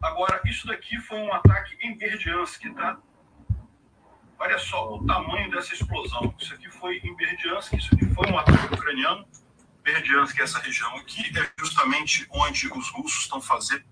Agora, 0.00 0.40
isso 0.44 0.66
daqui 0.66 0.98
foi 1.00 1.18
um 1.18 1.32
ataque 1.32 1.76
em 1.80 1.96
Berdiansk, 1.96 2.62
tá? 2.74 2.98
Olha 4.38 4.58
só 4.58 4.94
o 4.94 5.04
tamanho 5.04 5.50
dessa 5.50 5.74
explosão. 5.74 6.32
Isso 6.38 6.54
aqui 6.54 6.70
foi 6.70 6.98
em 6.98 7.16
Berdiansk, 7.16 7.76
isso 7.76 7.94
aqui 7.94 8.06
foi 8.14 8.30
um 8.30 8.38
ataque 8.38 8.74
ucraniano. 8.74 9.26
Berdiansk, 9.82 10.38
essa 10.38 10.60
região 10.60 10.94
aqui, 10.96 11.22
é 11.36 11.50
justamente 11.58 12.26
onde 12.30 12.68
os 12.68 12.90
russos 12.90 13.22
estão 13.22 13.40
fazendo 13.40 13.84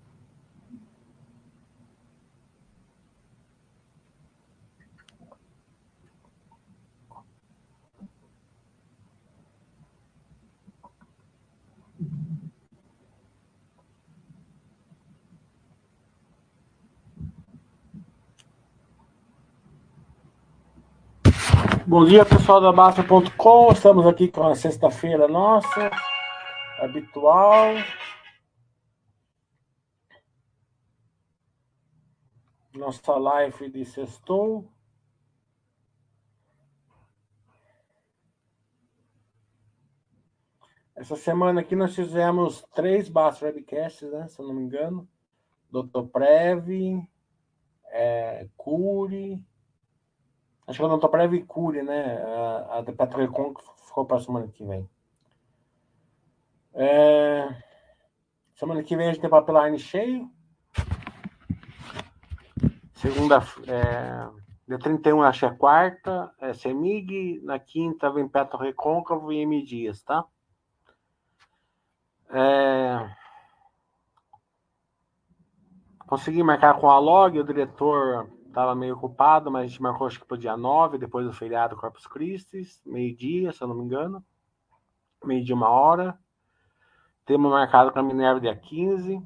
Bom 21.89 22.03
dia, 22.03 22.25
pessoal 22.25 22.59
da 22.59 22.73
Basta.com. 22.73 23.71
Estamos 23.71 24.05
aqui 24.05 24.27
com 24.27 24.45
a 24.45 24.53
sexta-feira 24.55 25.25
nossa, 25.25 25.89
habitual. 26.81 27.75
Nossa 32.75 33.15
live 33.15 33.69
de 33.69 33.85
sextou. 33.85 34.69
Essa 40.93 41.15
semana 41.15 41.61
aqui 41.61 41.73
nós 41.73 41.95
fizemos 41.95 42.67
três 42.75 43.07
Basta 43.07 43.45
Webcasts, 43.45 44.11
né? 44.11 44.27
Se 44.27 44.41
eu 44.41 44.45
não 44.45 44.53
me 44.53 44.63
engano. 44.63 45.07
Dr. 45.71 46.01
Prev, 46.11 46.67
é, 47.85 48.45
Acho 50.67 50.79
que 50.79 50.83
eu 50.83 50.89
não 50.89 50.99
para 50.99 51.23
a 51.23 51.27
Vicúria, 51.27 51.81
né? 51.81 52.21
A, 52.23 52.79
a 52.79 52.81
de 52.81 52.91
Petrocon 52.91 53.53
ficou 53.85 54.05
para 54.05 54.19
semana 54.19 54.49
que 54.49 54.65
vem. 54.65 54.87
É... 56.73 57.63
Semana 58.53 58.83
que 58.83 58.95
vem 58.95 59.07
a 59.07 59.13
gente 59.13 59.21
tem 59.21 59.29
papeline 59.29 59.79
cheio. 59.79 60.29
Segunda, 62.95 63.41
é... 63.65 64.27
dia 64.67 64.77
31 64.77 65.21
acho 65.21 65.39
que 65.39 65.45
é 65.45 65.55
quarta, 65.55 66.31
é 66.41 66.53
Semig. 66.53 67.39
Na 67.43 67.57
quinta 67.57 68.11
vem 68.11 68.27
Petro 68.27 68.57
Recôncavo 68.57 69.31
e 69.31 69.37
M 69.37 69.63
Dias, 69.63 70.03
tá? 70.03 70.25
É... 72.29 73.09
Consegui 76.05 76.43
marcar 76.43 76.77
com 76.77 76.89
a 76.89 76.99
log, 76.99 77.39
o 77.39 77.43
diretor 77.43 78.29
Estava 78.57 78.73
meio 78.73 78.95
ocupado, 78.95 79.51
mas 79.51 79.65
a 79.65 79.67
gente 79.67 79.79
marcou 79.83 80.07
acho 80.07 80.19
que 80.19 80.25
para 80.25 80.33
o 80.33 80.37
dia 80.37 80.57
9, 80.57 80.97
depois 80.97 81.27
do 81.27 81.31
feriado 81.31 81.77
Corpus 81.77 82.07
Christi, 82.07 82.63
meio-dia, 82.87 83.53
se 83.53 83.61
eu 83.61 83.67
não 83.67 83.75
me 83.75 83.83
engano. 83.83 84.25
Meio-dia, 85.23 85.53
uma 85.53 85.69
hora. 85.69 86.17
Temos 87.23 87.51
marcado 87.51 87.91
para 87.91 88.01
Minerva 88.01 88.41
dia 88.41 88.55
15. 88.55 89.21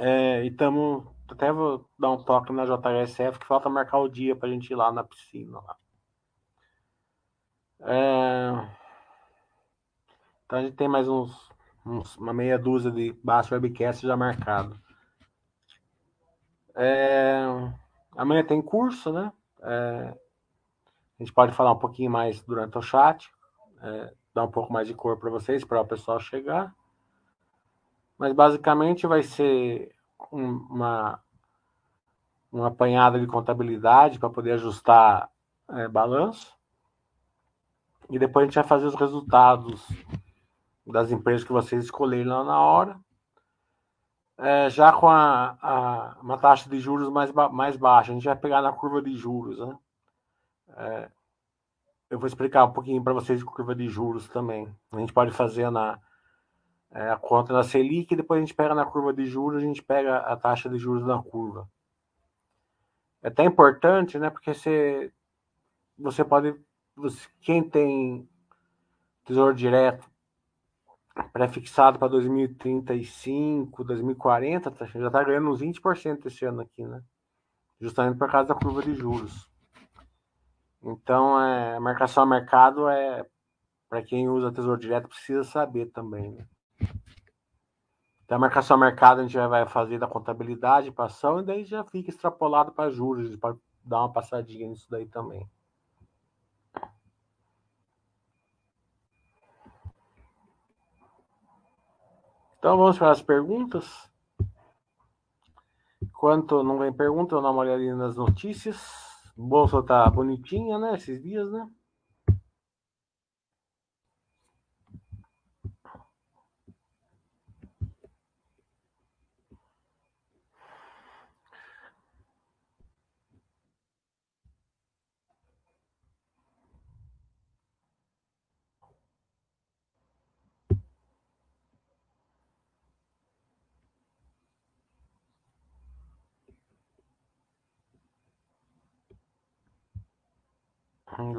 É, 0.00 0.42
e 0.42 0.48
estamos. 0.48 1.06
Até 1.30 1.52
vou 1.52 1.88
dar 1.96 2.10
um 2.10 2.24
toque 2.24 2.52
na 2.52 2.64
JSF 2.64 3.38
que 3.38 3.46
falta 3.46 3.68
marcar 3.68 3.98
o 3.98 4.08
dia 4.08 4.34
para 4.34 4.48
a 4.48 4.52
gente 4.52 4.68
ir 4.68 4.74
lá 4.74 4.90
na 4.90 5.04
piscina. 5.04 5.60
Lá. 5.60 5.76
É, 7.82 8.68
então 10.44 10.58
a 10.58 10.62
gente 10.62 10.74
tem 10.74 10.88
mais 10.88 11.06
uns, 11.06 11.52
uns 11.86 12.16
uma 12.16 12.32
meia 12.32 12.58
dúzia 12.58 12.90
de 12.90 13.12
baixo 13.22 13.54
webcast 13.54 14.04
já 14.04 14.16
marcado. 14.16 14.76
É, 16.74 17.42
amanhã 18.16 18.44
tem 18.44 18.62
curso, 18.62 19.12
né? 19.12 19.32
É, 19.62 20.14
a 21.18 21.22
gente 21.22 21.32
pode 21.32 21.52
falar 21.52 21.72
um 21.72 21.78
pouquinho 21.78 22.10
mais 22.10 22.42
durante 22.42 22.78
o 22.78 22.82
chat, 22.82 23.30
é, 23.82 24.14
dar 24.34 24.44
um 24.44 24.50
pouco 24.50 24.72
mais 24.72 24.88
de 24.88 24.94
cor 24.94 25.18
para 25.18 25.30
vocês, 25.30 25.64
para 25.64 25.80
o 25.80 25.86
pessoal 25.86 26.18
chegar. 26.18 26.74
Mas 28.18 28.32
basicamente 28.32 29.06
vai 29.06 29.22
ser 29.22 29.94
um, 30.32 30.66
uma, 30.70 31.20
uma 32.52 32.68
apanhada 32.68 33.18
de 33.18 33.26
contabilidade 33.26 34.18
para 34.18 34.30
poder 34.30 34.52
ajustar 34.52 35.30
é, 35.68 35.88
balanço. 35.88 36.54
E 38.08 38.18
depois 38.18 38.44
a 38.44 38.46
gente 38.46 38.54
vai 38.54 38.64
fazer 38.64 38.86
os 38.86 38.94
resultados 38.94 39.86
das 40.86 41.10
empresas 41.10 41.44
que 41.44 41.52
vocês 41.52 41.84
escolherem 41.84 42.26
lá 42.26 42.42
na 42.42 42.60
hora 42.60 42.98
é, 44.40 44.70
já 44.70 44.90
com 44.92 45.06
a, 45.06 45.58
a, 45.60 46.16
uma 46.22 46.38
taxa 46.38 46.68
de 46.68 46.80
juros 46.80 47.10
mais, 47.10 47.30
mais 47.32 47.76
baixa. 47.76 48.10
A 48.10 48.14
gente 48.14 48.24
vai 48.24 48.36
pegar 48.36 48.62
na 48.62 48.72
curva 48.72 49.02
de 49.02 49.14
juros, 49.14 49.58
né? 49.58 49.78
É, 50.76 51.10
eu 52.08 52.18
vou 52.18 52.26
explicar 52.26 52.64
um 52.64 52.72
pouquinho 52.72 53.02
para 53.04 53.12
vocês 53.12 53.42
a 53.42 53.44
curva 53.44 53.74
de 53.74 53.86
juros 53.88 54.28
também. 54.28 54.74
A 54.92 54.98
gente 54.98 55.12
pode 55.12 55.30
fazer 55.30 55.70
na 55.70 56.00
é, 56.92 57.10
a 57.10 57.16
conta 57.16 57.52
na 57.52 57.62
Selic 57.62 58.16
depois 58.16 58.38
a 58.38 58.40
gente 58.40 58.54
pega 58.54 58.74
na 58.74 58.84
curva 58.84 59.12
de 59.12 59.24
juros, 59.26 59.62
a 59.62 59.66
gente 59.66 59.82
pega 59.82 60.16
a 60.16 60.36
taxa 60.36 60.68
de 60.68 60.78
juros 60.78 61.06
na 61.06 61.22
curva. 61.22 61.68
É 63.22 63.28
até 63.28 63.44
importante, 63.44 64.18
né? 64.18 64.30
Porque 64.30 64.54
você, 64.54 65.12
você 65.98 66.24
pode, 66.24 66.58
você, 66.96 67.28
quem 67.42 67.62
tem 67.62 68.28
tesouro 69.24 69.54
direto 69.54 70.09
pré-fixado 71.32 71.98
para 71.98 72.08
2035, 72.08 73.84
2040, 73.84 74.70
tá, 74.70 74.86
já 74.86 75.06
está 75.06 75.24
ganhando 75.24 75.50
uns 75.50 75.60
20% 75.60 76.26
esse 76.26 76.44
ano 76.44 76.62
aqui, 76.62 76.86
né? 76.86 77.02
Justamente 77.80 78.18
por 78.18 78.30
causa 78.30 78.48
da 78.48 78.54
curva 78.54 78.82
de 78.82 78.94
juros. 78.94 79.50
Então, 80.82 81.40
é, 81.40 81.78
marcação 81.78 82.22
a 82.22 82.26
mercado 82.26 82.88
é 82.88 83.26
para 83.88 84.02
quem 84.02 84.28
usa 84.28 84.52
tesouro 84.52 84.80
direto 84.80 85.08
precisa 85.08 85.42
saber 85.42 85.86
também. 85.86 86.30
Né? 86.30 86.46
Então, 88.24 88.36
a 88.36 88.38
marcação 88.40 88.76
a 88.76 88.80
mercado 88.80 89.20
a 89.20 89.22
gente 89.22 89.36
vai 89.36 89.66
fazer 89.66 89.98
da 89.98 90.06
contabilidade 90.06 90.92
para 90.92 91.06
ação 91.06 91.40
e 91.40 91.44
daí 91.44 91.64
já 91.64 91.82
fica 91.84 92.10
extrapolado 92.10 92.72
para 92.72 92.90
juros, 92.90 93.34
para 93.36 93.56
dar 93.84 94.00
uma 94.00 94.12
passadinha 94.12 94.68
nisso 94.68 94.86
daí 94.88 95.06
também. 95.06 95.48
Então 102.60 102.76
vamos 102.76 102.98
para 102.98 103.10
as 103.10 103.22
perguntas. 103.22 104.06
Enquanto 106.02 106.62
não 106.62 106.78
vem 106.78 106.92
pergunta, 106.92 107.34
eu 107.34 107.40
dou 107.40 107.50
uma 107.50 107.62
olhadinha 107.62 107.96
nas 107.96 108.16
notícias. 108.16 108.78
Bolsa 109.34 109.82
tá 109.82 110.10
bonitinha, 110.10 110.78
né? 110.78 110.94
Esses 110.94 111.22
dias, 111.22 111.50
né? 111.50 111.66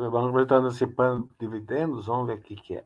O 0.01 0.09
Banco 0.09 0.39
está 0.39 0.55
antecipando 0.55 1.29
dividendos, 1.39 2.07
vamos 2.07 2.25
ver 2.25 2.39
o 2.39 2.41
que, 2.41 2.55
que 2.55 2.75
é. 2.75 2.83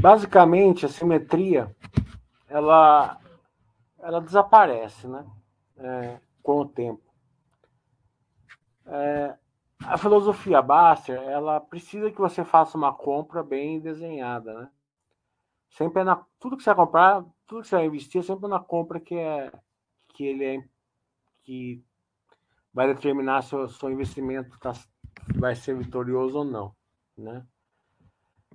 Basicamente, 0.00 0.84
a 0.84 0.88
simetria 0.88 1.74
ela, 2.48 3.20
ela 4.00 4.20
desaparece 4.20 5.06
né? 5.06 5.24
É, 5.78 6.20
com 6.42 6.60
o 6.60 6.68
tempo. 6.68 7.02
É, 8.86 9.36
a 9.84 9.98
filosofia 9.98 10.62
Baster, 10.62 11.16
ela 11.16 11.60
precisa 11.60 12.10
que 12.10 12.18
você 12.18 12.44
faça 12.44 12.76
uma 12.76 12.92
compra 12.92 13.42
bem 13.42 13.80
desenhada, 13.80 14.52
né? 14.54 14.70
Sempre 15.70 16.00
é 16.00 16.04
na 16.04 16.24
tudo 16.38 16.56
que 16.56 16.62
você 16.62 16.70
vai 16.72 16.86
comprar, 16.86 17.24
tudo 17.46 17.62
que 17.62 17.68
você 17.68 17.76
vai 17.76 17.86
investir, 17.86 18.20
é 18.20 18.22
sempre 18.22 18.48
na 18.48 18.58
compra 18.58 18.98
que 18.98 19.14
é 19.14 19.52
que 20.08 20.24
ele 20.24 20.44
é 20.44 20.64
que 21.42 21.84
vai 22.72 22.92
determinar 22.92 23.42
se 23.42 23.54
o 23.54 23.68
seu 23.68 23.90
investimento 23.90 24.58
tá, 24.58 24.72
vai 25.34 25.54
ser 25.54 25.76
vitorioso 25.76 26.38
ou 26.38 26.44
não, 26.44 26.74
né? 27.16 27.46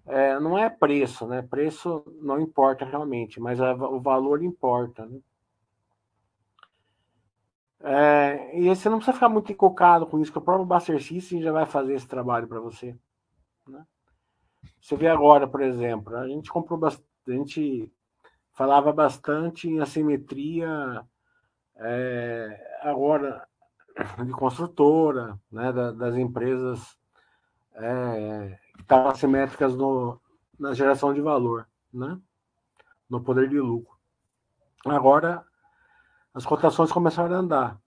É, 0.06 0.40
não 0.40 0.58
é 0.58 0.70
preço, 0.70 1.28
né? 1.28 1.42
Preço 1.42 2.04
não 2.22 2.40
importa 2.40 2.84
realmente, 2.86 3.40
mas 3.40 3.62
a, 3.62 3.74
o 3.74 4.02
valor 4.02 4.44
importa, 4.44 5.06
né? 5.06 5.20
É, 7.84 8.60
e 8.60 8.70
você 8.70 8.90
não 8.90 8.98
precisa 8.98 9.14
ficar 9.14 9.30
muito 9.30 9.52
encocado 9.52 10.06
com 10.06 10.20
isso, 10.20 10.32
que 10.32 10.38
o 10.38 10.42
próprio 10.42 10.66
Buster 10.66 11.02
System 11.02 11.42
já 11.42 11.52
vai 11.52 11.66
fazer 11.66 11.96
esse 11.96 12.08
trabalho 12.08 12.48
para 12.48 12.60
você. 12.60 12.96
Né? 13.68 13.84
Você 14.80 14.96
vê 14.96 15.08
agora, 15.08 15.48
por 15.48 15.62
exemplo, 15.62 16.16
a 16.16 16.28
gente 16.28 16.52
comprou 16.52 16.78
bastante, 16.78 17.08
a 17.28 17.32
gente 17.32 17.92
falava 18.54 18.92
bastante 18.92 19.68
em 19.68 19.80
assimetria 19.80 21.04
é, 21.78 22.80
agora 22.82 23.48
de 24.26 24.32
construtora, 24.32 25.40
né, 25.52 25.72
das 25.72 26.16
empresas 26.16 26.98
é, 27.74 28.60
que 28.76 28.82
estavam 28.82 29.10
assimétricas 29.10 29.76
no, 29.76 30.20
na 30.60 30.74
geração 30.74 31.14
de 31.14 31.22
valor, 31.22 31.68
né, 31.92 32.20
no 33.10 33.22
poder 33.22 33.50
de 33.50 33.60
lucro. 33.60 33.96
Agora 34.86 35.44
as 36.34 36.46
cotações 36.46 36.92
começaram 36.92 37.36
a 37.36 37.40
andar, 37.40 37.78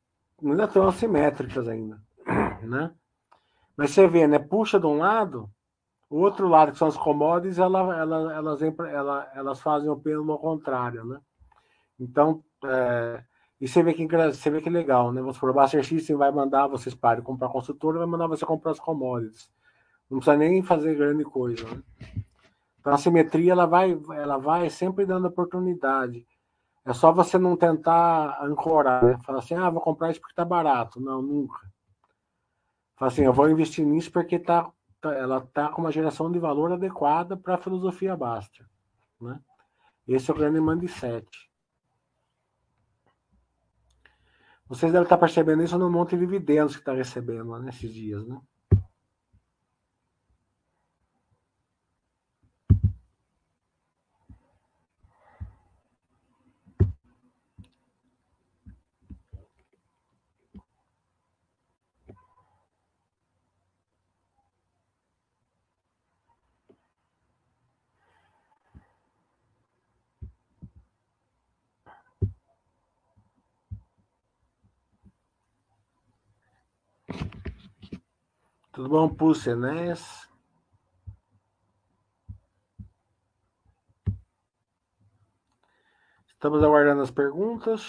ainda 0.42 0.64
estão 0.64 0.86
assimétricas 0.86 1.68
ainda, 1.68 2.00
né? 2.62 2.92
Mas 3.76 3.90
você 3.90 4.06
vê, 4.06 4.26
né? 4.26 4.38
Puxa 4.38 4.78
de 4.78 4.86
um 4.86 4.98
lado, 4.98 5.50
o 6.08 6.18
outro 6.18 6.48
lado, 6.48 6.72
que 6.72 6.78
são 6.78 6.88
as 6.88 6.96
commodities, 6.96 7.58
ela, 7.58 7.80
ela, 7.98 8.34
elas, 8.34 8.62
ela, 8.62 9.32
elas 9.34 9.60
fazem 9.60 9.90
o 9.90 9.96
pêndulo 9.96 10.38
contrário, 10.38 11.04
né? 11.04 11.20
Então, 11.98 12.42
é, 12.64 13.22
e 13.60 13.66
você 13.66 13.82
vê 13.82 13.94
que 13.94 14.06
você 14.06 14.50
vê 14.50 14.60
que 14.60 14.70
legal, 14.70 15.12
né? 15.12 15.20
Vamos 15.20 15.36
supor, 15.36 15.50
o 15.50 16.18
vai 16.18 16.30
mandar 16.30 16.66
vocês 16.66 16.94
parem 16.94 17.22
comprar 17.22 17.48
construtora, 17.48 17.98
vai 17.98 18.06
mandar 18.06 18.26
você 18.26 18.44
comprar 18.44 18.72
as 18.72 18.80
commodities. 18.80 19.50
Não 20.10 20.18
precisa 20.18 20.36
nem 20.36 20.62
fazer 20.62 20.94
grande 20.94 21.24
coisa, 21.24 21.66
né? 21.68 21.82
Então 22.78 22.92
a 22.92 22.98
simetria 22.98 23.52
ela 23.52 23.66
vai, 23.66 23.98
ela 24.14 24.36
vai 24.36 24.68
sempre 24.68 25.06
dando 25.06 25.28
oportunidade. 25.28 26.26
É 26.84 26.92
só 26.92 27.12
você 27.12 27.38
não 27.38 27.56
tentar 27.56 28.42
ancorar, 28.42 29.02
né? 29.02 29.18
Falar 29.24 29.38
assim, 29.38 29.54
ah, 29.54 29.70
vou 29.70 29.80
comprar 29.80 30.10
isso 30.10 30.20
porque 30.20 30.34
tá 30.34 30.44
barato. 30.44 31.00
Não, 31.00 31.22
nunca. 31.22 31.60
Fala 32.96 33.10
assim, 33.10 33.22
eu 33.22 33.32
vou 33.32 33.48
investir 33.48 33.86
nisso 33.86 34.12
porque 34.12 34.38
tá, 34.38 34.70
tá 35.00 35.14
ela 35.14 35.40
tá 35.40 35.70
com 35.70 35.80
uma 35.80 35.90
geração 35.90 36.30
de 36.30 36.38
valor 36.38 36.72
adequada 36.72 37.36
para 37.36 37.54
a 37.54 37.58
filosofia 37.58 38.16
Basta, 38.16 38.68
né? 39.20 39.40
Esse 40.06 40.30
é 40.30 40.34
o 40.34 40.36
grande 40.36 40.60
mindset. 40.60 41.26
Vocês 44.68 44.92
devem 44.92 45.04
estar 45.04 45.18
percebendo 45.18 45.62
isso 45.62 45.78
no 45.78 45.90
monte 45.90 46.10
de 46.10 46.26
dividendos 46.26 46.74
que 46.74 46.82
está 46.82 46.92
recebendo 46.92 47.58
nesses 47.60 47.92
dias, 47.92 48.26
né? 48.26 48.40
Tudo 78.74 78.88
bom, 78.88 79.08
Púcia? 79.08 79.54
Estamos 86.26 86.60
aguardando 86.60 87.02
as 87.02 87.10
perguntas. 87.12 87.84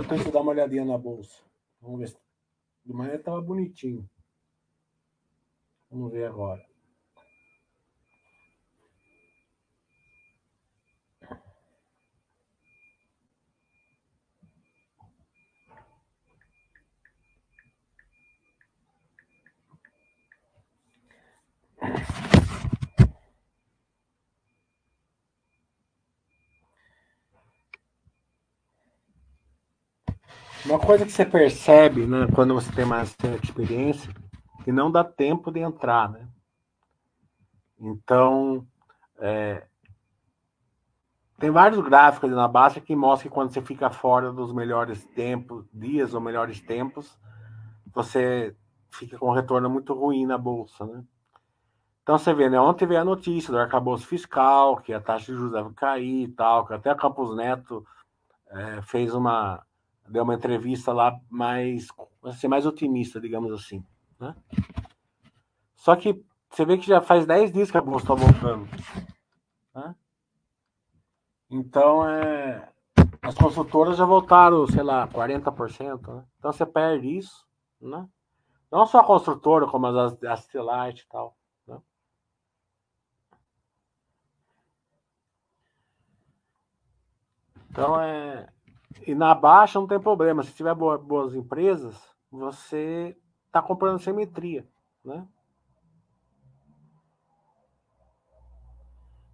Enquanto 0.00 0.18
isso, 0.18 0.32
dá 0.32 0.40
uma 0.40 0.52
olhadinha 0.52 0.82
na 0.82 0.96
bolsa. 0.96 1.42
Vamos 1.78 2.00
ver. 2.00 2.16
De 2.86 2.92
manhã 2.94 3.16
estava 3.16 3.38
bonitinho. 3.42 4.08
Vamos 5.90 6.10
ver 6.10 6.24
agora. 6.24 6.69
Uma 30.70 30.78
coisa 30.78 31.04
que 31.04 31.10
você 31.10 31.26
percebe, 31.26 32.06
né, 32.06 32.28
quando 32.32 32.54
você 32.54 32.70
tem 32.70 32.84
mais 32.84 33.16
experiência, 33.42 34.08
que 34.62 34.70
não 34.70 34.88
dá 34.88 35.02
tempo 35.02 35.50
de 35.50 35.58
entrar, 35.58 36.08
né? 36.08 36.28
Então, 37.76 38.64
é, 39.18 39.66
tem 41.40 41.50
vários 41.50 41.80
gráficos 41.80 42.30
na 42.30 42.46
base 42.46 42.80
que 42.80 42.94
mostram 42.94 43.28
que 43.28 43.34
quando 43.34 43.52
você 43.52 43.60
fica 43.60 43.90
fora 43.90 44.32
dos 44.32 44.52
melhores 44.52 45.04
tempos, 45.06 45.68
dias 45.74 46.14
ou 46.14 46.20
melhores 46.20 46.60
tempos, 46.60 47.18
você 47.92 48.54
fica 48.92 49.18
com 49.18 49.30
um 49.30 49.34
retorno 49.34 49.68
muito 49.68 49.92
ruim 49.92 50.24
na 50.24 50.38
bolsa, 50.38 50.86
né? 50.86 51.02
Então 52.04 52.16
você 52.16 52.32
vê, 52.32 52.48
né? 52.48 52.60
Ontem 52.60 52.86
veio 52.86 53.00
a 53.00 53.04
notícia 53.04 53.50
do 53.50 53.58
arcabouço 53.58 54.06
fiscal, 54.06 54.76
que 54.76 54.92
a 54.92 55.00
taxa 55.00 55.32
de 55.32 55.36
juros 55.36 55.50
deve 55.50 55.74
cair 55.74 56.28
e 56.28 56.28
tal, 56.28 56.64
que 56.64 56.74
até 56.74 56.90
a 56.90 56.94
Campos 56.94 57.34
Neto 57.34 57.84
é, 58.46 58.82
fez 58.82 59.12
uma 59.12 59.66
deu 60.10 60.24
uma 60.24 60.34
entrevista 60.34 60.92
lá 60.92 61.18
mais, 61.30 61.86
ser 62.38 62.48
mais 62.48 62.66
otimista, 62.66 63.20
digamos 63.20 63.52
assim. 63.52 63.84
Né? 64.18 64.34
Só 65.76 65.94
que 65.94 66.22
você 66.50 66.64
vê 66.64 66.76
que 66.76 66.86
já 66.86 67.00
faz 67.00 67.24
10 67.24 67.52
dias 67.52 67.70
que 67.70 67.78
a 67.78 67.80
bolsa 67.80 68.04
está 68.04 68.14
voltando. 68.14 68.68
Né? 69.74 69.94
Então, 71.48 72.08
é, 72.08 72.68
as 73.22 73.34
consultoras 73.36 73.96
já 73.96 74.04
voltaram, 74.04 74.66
sei 74.66 74.82
lá, 74.82 75.06
40%. 75.06 76.12
Né? 76.12 76.24
Então, 76.38 76.52
você 76.52 76.66
perde 76.66 77.16
isso. 77.16 77.46
Né? 77.80 78.06
Não 78.70 78.86
só 78.86 78.98
a 78.98 79.04
construtora, 79.04 79.66
como 79.68 79.86
as, 79.86 80.22
as 80.24 80.54
e 80.54 81.08
tal. 81.08 81.36
Né? 81.66 81.80
Então, 87.70 88.00
é, 88.00 88.48
e 89.06 89.14
na 89.14 89.34
baixa 89.34 89.78
não 89.78 89.86
tem 89.86 90.00
problema. 90.00 90.42
Se 90.42 90.52
tiver 90.52 90.74
boas, 90.74 91.34
empresas, 91.34 91.96
você 92.30 93.16
está 93.46 93.62
comprando 93.62 94.00
simetria, 94.00 94.66
né? 95.04 95.26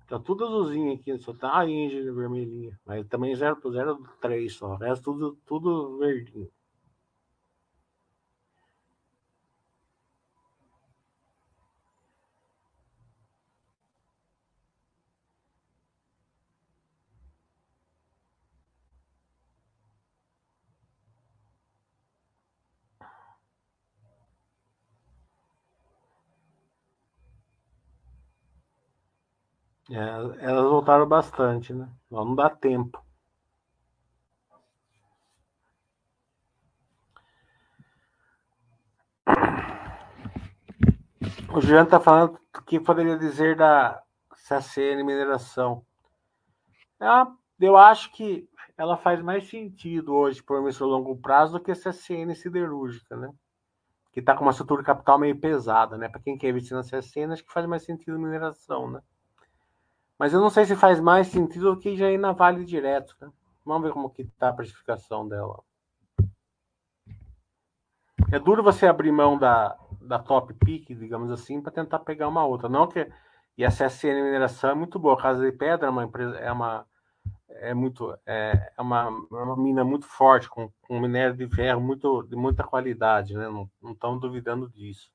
Tá 0.06 0.20
tudo 0.20 0.44
azulzinho 0.44 0.94
aqui, 0.94 1.18
só 1.18 1.32
tá 1.34 1.58
a 1.58 1.68
Engine 1.68 2.12
vermelhinha. 2.12 2.78
Mas 2.86 3.06
também 3.08 3.34
0.03 3.34 4.48
só. 4.50 4.74
O 4.74 4.76
resto 4.76 5.12
tudo, 5.12 5.38
tudo 5.44 5.98
verdinho. 5.98 6.48
É, 29.90 30.44
elas 30.44 30.64
voltaram 30.64 31.06
bastante, 31.06 31.72
né? 31.72 31.88
Não 32.10 32.34
dá 32.34 32.50
tempo. 32.50 33.04
O 41.54 41.60
Jean 41.60 41.84
está 41.84 41.98
falando 42.00 42.38
o 42.56 42.62
que 42.62 42.78
poderia 42.80 43.16
dizer 43.16 43.56
da 43.56 44.02
CCN 44.34 45.02
Mineração. 45.04 45.84
Ah, 47.00 47.32
eu 47.60 47.76
acho 47.76 48.12
que 48.12 48.48
ela 48.76 48.96
faz 48.96 49.22
mais 49.22 49.48
sentido 49.48 50.14
hoje 50.14 50.42
por 50.42 50.60
um 50.60 50.86
longo 50.86 51.16
prazo 51.16 51.54
do 51.54 51.60
que 51.60 51.70
a 51.70 51.74
CCN 51.74 52.34
Siderúrgica, 52.34 53.16
né? 53.16 53.32
que 54.16 54.20
está 54.20 54.34
com 54.34 54.46
uma 54.46 54.50
estrutura 54.50 54.80
de 54.80 54.86
capital 54.86 55.18
meio 55.18 55.38
pesada, 55.38 55.98
né? 55.98 56.08
Para 56.08 56.22
quem 56.22 56.38
quer 56.38 56.48
investir 56.48 56.74
na 56.74 56.82
CSN, 56.82 57.34
acho 57.34 57.44
que 57.44 57.52
faz 57.52 57.66
mais 57.66 57.84
sentido 57.84 58.18
mineração, 58.18 58.90
né? 58.90 59.02
Mas 60.18 60.32
eu 60.32 60.40
não 60.40 60.50
sei 60.50 60.64
se 60.64 60.74
faz 60.74 60.98
mais 61.00 61.26
sentido 61.28 61.74
do 61.74 61.80
que 61.80 61.96
já 61.96 62.10
ir 62.10 62.18
na 62.18 62.32
Vale 62.32 62.64
direto, 62.64 63.16
né? 63.20 63.30
Vamos 63.64 63.82
ver 63.82 63.92
como 63.92 64.10
que 64.10 64.24
tá 64.24 64.48
a 64.48 64.52
precificação 64.52 65.28
dela. 65.28 65.62
É 68.32 68.38
duro 68.38 68.62
você 68.62 68.86
abrir 68.86 69.12
mão 69.12 69.38
da, 69.38 69.76
da 70.00 70.18
top 70.18 70.54
pick, 70.54 70.88
digamos 70.94 71.30
assim, 71.30 71.60
para 71.60 71.72
tentar 71.72 71.98
pegar 72.00 72.28
uma 72.28 72.44
outra. 72.44 72.68
Não 72.68 72.86
que 72.86 73.10
e 73.58 73.64
a 73.64 73.70
CSN 73.70 74.22
Mineração 74.22 74.70
é 74.70 74.74
muito 74.74 74.98
boa. 74.98 75.14
A 75.14 75.22
Casa 75.22 75.44
de 75.44 75.56
Pedra 75.56 75.86
é 75.86 75.90
uma 75.90 76.04
empresa, 76.04 76.36
é 76.36 76.52
uma 76.52 76.86
é 77.48 77.72
muito 77.72 78.16
é, 78.26 78.72
é 78.76 78.82
uma, 78.82 79.04
é 79.32 79.34
uma 79.36 79.56
mina 79.56 79.82
muito 79.82 80.06
forte 80.06 80.48
com, 80.48 80.70
com 80.82 81.00
minério 81.00 81.34
de 81.34 81.48
ferro 81.48 81.80
muito 81.80 82.22
de 82.24 82.36
muita 82.36 82.62
qualidade, 82.64 83.34
né? 83.34 83.48
Não 83.48 83.92
estão 83.92 84.18
duvidando 84.18 84.68
disso. 84.68 85.10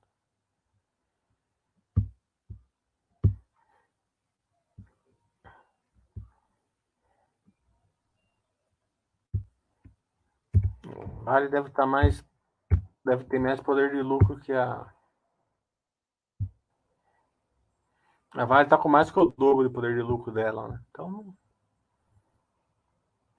Vale 11.23 11.49
deve 11.49 11.69
estar 11.69 11.85
mais 11.85 12.25
deve 13.03 13.23
ter 13.25 13.39
mais 13.39 13.59
poder 13.59 13.91
de 13.91 14.01
lucro 14.01 14.39
que 14.39 14.53
a 14.53 14.91
A 18.33 18.45
Vale 18.45 18.63
está 18.63 18.77
com 18.77 18.87
mais 18.87 19.11
que 19.11 19.19
o 19.19 19.25
dobro 19.37 19.67
de 19.67 19.73
poder 19.73 19.93
de 19.93 20.01
lucro 20.01 20.31
dela, 20.31 20.69
né? 20.69 20.81
Então, 20.89 21.09
não 21.11 21.35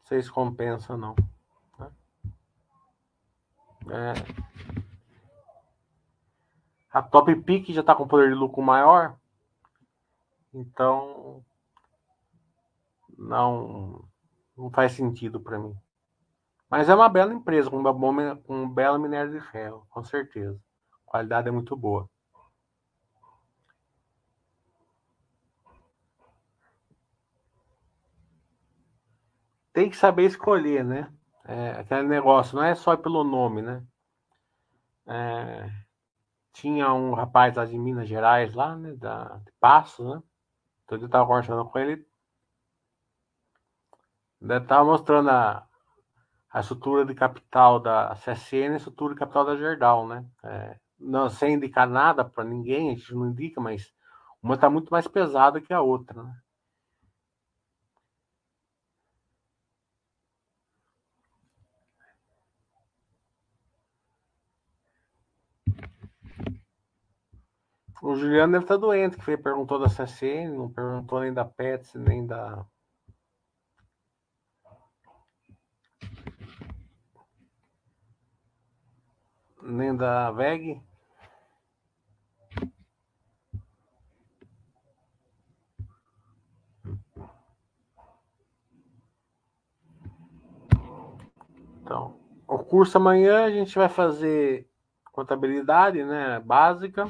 sei 0.04 0.23
se 0.23 0.31
compensa, 0.31 0.99
não. 0.99 1.14
Né? 1.78 1.90
É. 3.90 4.12
A 6.92 7.02
Top 7.02 7.35
Peak 7.42 7.73
já 7.73 7.81
está 7.81 7.95
com 7.95 8.07
poder 8.07 8.28
de 8.28 8.35
lucro 8.35 8.61
maior, 8.61 9.16
então 10.52 11.42
não, 13.16 14.07
não 14.54 14.71
faz 14.71 14.92
sentido 14.92 15.40
para 15.40 15.59
mim. 15.59 15.75
Mas 16.72 16.88
é 16.88 16.94
uma 16.94 17.06
bela 17.06 17.34
empresa, 17.34 17.68
com, 17.68 17.76
uma 17.76 17.92
bom, 17.92 18.34
com 18.46 18.62
um 18.62 18.68
belo 18.68 18.98
minério 18.98 19.30
de 19.30 19.40
ferro, 19.50 19.86
com 19.90 20.02
certeza. 20.02 20.58
A 21.06 21.10
qualidade 21.10 21.46
é 21.46 21.50
muito 21.50 21.76
boa. 21.76 22.08
tem 29.74 29.90
que 29.90 29.96
saber 29.96 30.24
escolher, 30.24 30.82
né? 30.82 31.12
É, 31.44 31.72
aquele 31.72 32.04
negócio, 32.04 32.56
não 32.56 32.64
é 32.64 32.74
só 32.74 32.96
pelo 32.96 33.22
nome, 33.22 33.60
né? 33.60 33.84
É, 35.06 35.70
tinha 36.54 36.92
um 36.94 37.12
rapaz 37.12 37.54
lá 37.56 37.66
de 37.66 37.78
Minas 37.78 38.08
Gerais, 38.08 38.54
lá, 38.54 38.76
né? 38.76 38.94
Da, 38.94 39.36
de 39.38 39.52
Passos, 39.60 40.06
né? 40.06 40.22
Então 40.84 40.96
eu 40.98 41.04
estava 41.04 41.26
conversando 41.26 41.66
com 41.66 41.78
ele. 41.78 42.06
Ele 44.40 44.56
estava 44.56 44.84
mostrando 44.84 45.28
a, 45.30 45.66
a 46.52 46.61
estrutura 46.61 47.04
de 47.04 47.14
capital 47.14 47.80
da 47.80 48.14
CSN 48.14 48.73
e 48.73 48.75
a 48.75 48.76
estrutura 48.76 49.14
de 49.14 49.21
capital 49.21 49.44
da 49.44 49.56
Gerdau, 49.56 50.06
né? 50.06 50.25
É, 50.44 50.76
não, 51.00 51.28
sem 51.30 51.54
indicar 51.54 51.88
nada 51.88 52.25
para 52.25 52.44
ninguém, 52.44 52.90
a 52.90 52.94
gente 52.94 53.14
não 53.14 53.28
indica, 53.28 53.61
mas 53.61 53.92
uma 54.42 54.54
está 54.54 54.68
muito 54.68 54.90
mais 54.90 55.09
pesada 55.09 55.61
que 55.61 55.73
a 55.73 55.80
outra, 55.80 56.23
né? 56.23 56.35
O 68.02 68.16
Juliano 68.16 68.52
deve 68.52 68.64
estar 68.64 68.76
doente, 68.76 69.16
que 69.16 69.25
foi, 69.25 69.37
perguntou 69.37 69.78
da 69.78 69.88
CCN, 69.88 70.56
não 70.56 70.68
perguntou 70.68 71.21
nem 71.21 71.32
da 71.32 71.44
Pets, 71.44 71.94
nem 71.94 72.26
da. 72.26 72.66
Nem 79.62 79.97
da 79.97 80.31
VEG. 80.31 80.83
Então, 91.83 92.19
o 92.47 92.59
curso 92.59 92.99
amanhã 92.99 93.45
a 93.45 93.50
gente 93.50 93.75
vai 93.76 93.88
fazer 93.88 94.69
contabilidade, 95.12 96.02
né, 96.04 96.40
básica 96.40 97.09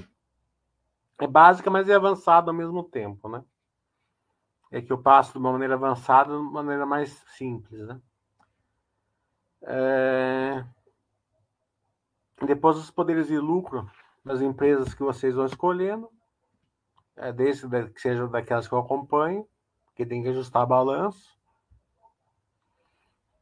é 1.23 1.27
básica, 1.27 1.71
mas 1.71 1.89
é 1.89 1.95
avançada 1.95 2.51
ao 2.51 2.57
mesmo 2.57 2.83
tempo, 2.83 3.29
né? 3.29 3.45
É 4.71 4.81
que 4.81 4.93
eu 4.93 4.99
passo 4.99 5.33
de 5.33 5.39
uma 5.39 5.53
maneira 5.53 5.75
avançada 5.75 6.31
de 6.31 6.37
uma 6.37 6.63
maneira 6.63 6.87
mais 6.87 7.11
simples, 7.37 7.87
né? 7.87 8.01
É... 9.63 10.65
Depois 12.47 12.77
os 12.77 12.91
poderes 12.91 13.29
de 13.29 13.39
lucro 13.39 13.89
das 14.25 14.41
empresas 14.41 14.95
que 14.95 15.03
vocês 15.03 15.35
vão 15.35 15.47
escolhendo, 15.47 16.09
é, 17.17 17.33
desde 17.33 17.69
que 17.91 18.01
sejam 18.01 18.29
daquelas 18.31 18.67
que 18.67 18.75
eu 18.75 18.79
acompanho, 18.79 19.47
que 19.95 20.07
tem 20.07 20.23
que 20.23 20.29
ajustar 20.29 20.67
balanço. 20.67 21.37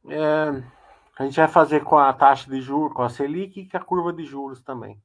É... 0.07 0.63
A 1.17 1.25
gente 1.25 1.35
vai 1.35 1.47
fazer 1.47 1.83
com 1.83 1.97
a 1.97 2.11
taxa 2.13 2.49
de 2.49 2.61
juros, 2.61 2.95
com 2.95 3.03
a 3.03 3.09
Selic 3.09 3.59
e 3.59 3.69
com 3.69 3.77
a 3.77 3.79
curva 3.81 4.13
de 4.13 4.23
juros 4.23 4.61
também. 4.61 5.01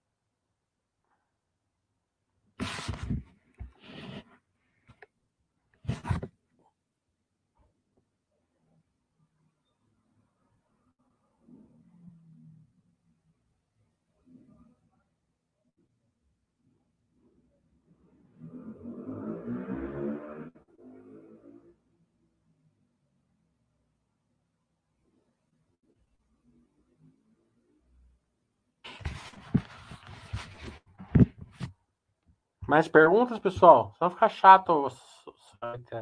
Mais 32.67 32.89
perguntas, 32.89 33.39
pessoal? 33.39 33.95
Só 33.97 34.11
ficar 34.11 34.29
chato. 34.29 34.91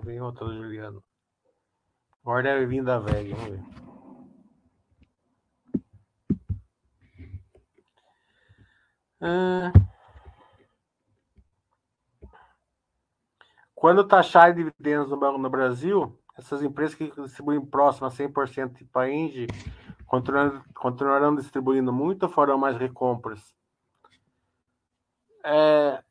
Vem 0.03 0.21
outro 0.21 0.47
do 0.47 0.57
Juliano. 0.57 1.03
Agora 2.23 2.43
deve 2.43 2.67
vir 2.67 2.83
da 2.83 2.99
velha. 2.99 3.37
Vamos 3.37 3.51
ver. 3.51 3.85
Ah. 9.21 9.73
Quando 13.75 14.09
taxar 14.09 14.55
dividendos 14.55 15.11
no 15.11 15.19
Banco 15.19 15.37
no 15.37 15.51
Brasil, 15.51 16.19
essas 16.39 16.63
empresas 16.63 16.95
que 16.95 17.11
distribuem 17.11 17.65
próximo 17.65 18.07
a 18.07 18.11
100% 18.11 18.79
de 18.79 18.85
Painge 18.87 19.47
continuarão, 20.07 20.63
continuarão 20.75 21.37
distribuindo 21.37 21.93
muito 21.93 22.23
ou 22.23 22.29
farão 22.31 22.57
mais 22.57 22.79
recompras? 22.79 23.55
É, 25.45 26.03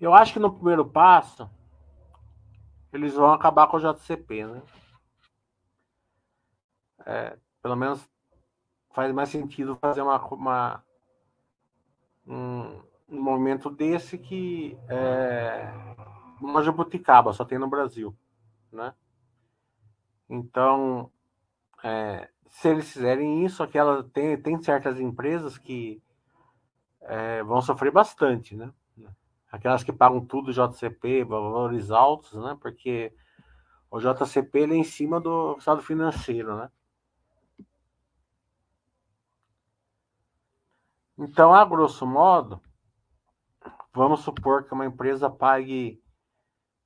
eu 0.00 0.14
acho 0.14 0.32
que 0.32 0.38
no 0.38 0.52
primeiro 0.52 0.84
passo 0.84 1.50
eles 2.92 3.14
vão 3.14 3.32
acabar 3.32 3.66
com 3.66 3.76
o 3.76 3.80
JCP, 3.80 4.46
né? 4.46 4.62
É, 7.06 7.38
pelo 7.62 7.76
menos 7.76 8.08
faz 8.92 9.12
mais 9.12 9.28
sentido 9.28 9.76
fazer 9.76 10.00
uma, 10.00 10.16
uma 10.28 10.84
um, 12.26 12.80
um 13.08 13.20
momento 13.20 13.68
desse 13.68 14.16
que 14.16 14.78
é, 14.88 15.68
uma 16.40 16.62
jabuticaba 16.62 17.32
só 17.32 17.44
tem 17.44 17.58
no 17.58 17.68
Brasil, 17.68 18.16
né? 18.72 18.94
Então, 20.28 21.10
é, 21.82 22.30
se 22.48 22.68
eles 22.68 22.92
fizerem 22.92 23.44
isso, 23.44 23.62
aquela 23.62 24.04
tem, 24.04 24.40
tem 24.40 24.62
certas 24.62 25.00
empresas 25.00 25.58
que 25.58 26.02
é, 27.00 27.42
vão 27.42 27.60
sofrer 27.60 27.92
bastante, 27.92 28.56
né? 28.56 28.72
Aquelas 29.54 29.82
que 29.84 29.92
pagam 29.92 30.24
tudo 30.24 30.52
JCP, 30.52 31.24
valores 31.24 31.90
altos, 31.90 32.32
né? 32.34 32.56
Porque 32.60 33.12
o 33.90 34.00
JCP 34.00 34.58
ele 34.58 34.74
é 34.74 34.78
em 34.78 34.84
cima 34.84 35.20
do 35.20 35.56
estado 35.58 35.82
financeiro, 35.82 36.56
né? 36.56 36.70
Então, 41.16 41.54
a 41.54 41.64
grosso 41.64 42.04
modo, 42.06 42.60
vamos 43.92 44.20
supor 44.20 44.64
que 44.64 44.74
uma 44.74 44.86
empresa 44.86 45.30
pague 45.30 46.02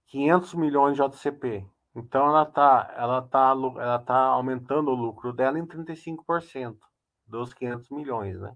500 0.09 0.55
milhões 0.55 0.97
de 0.97 1.03
JCP. 1.03 1.67
Então, 1.95 2.27
ela 2.27 2.43
está 2.43 2.95
ela 2.97 3.23
tá, 3.23 3.51
ela 3.51 3.99
tá 3.99 4.19
aumentando 4.19 4.91
o 4.91 4.95
lucro 4.95 5.33
dela 5.33 5.59
em 5.59 5.67
35% 5.67 6.77
dos 7.27 7.55
500 7.55 7.91
milhões, 7.91 8.39
né? 8.41 8.55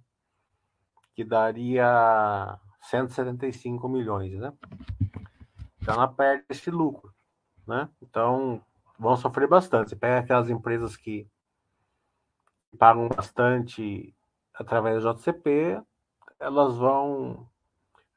que 1.15 1.25
daria 1.25 2.59
175 2.83 3.89
milhões, 3.89 4.33
né? 4.35 4.53
Então 5.81 5.95
ela 5.95 6.09
perde 6.09 6.45
esse 6.49 6.71
lucro, 6.71 7.13
né? 7.67 7.89
Então 8.01 8.63
vão 8.99 9.17
sofrer 9.17 9.49
bastante. 9.49 9.91
Você 9.91 9.97
pega 9.97 10.21
aquelas 10.21 10.49
empresas 10.51 10.97
que 10.97 11.29
pagam 12.79 13.09
bastante 13.09 14.15
através 14.55 15.03
do 15.03 15.15
JCP, 15.15 15.83
elas 16.39 16.77
vão 16.77 17.49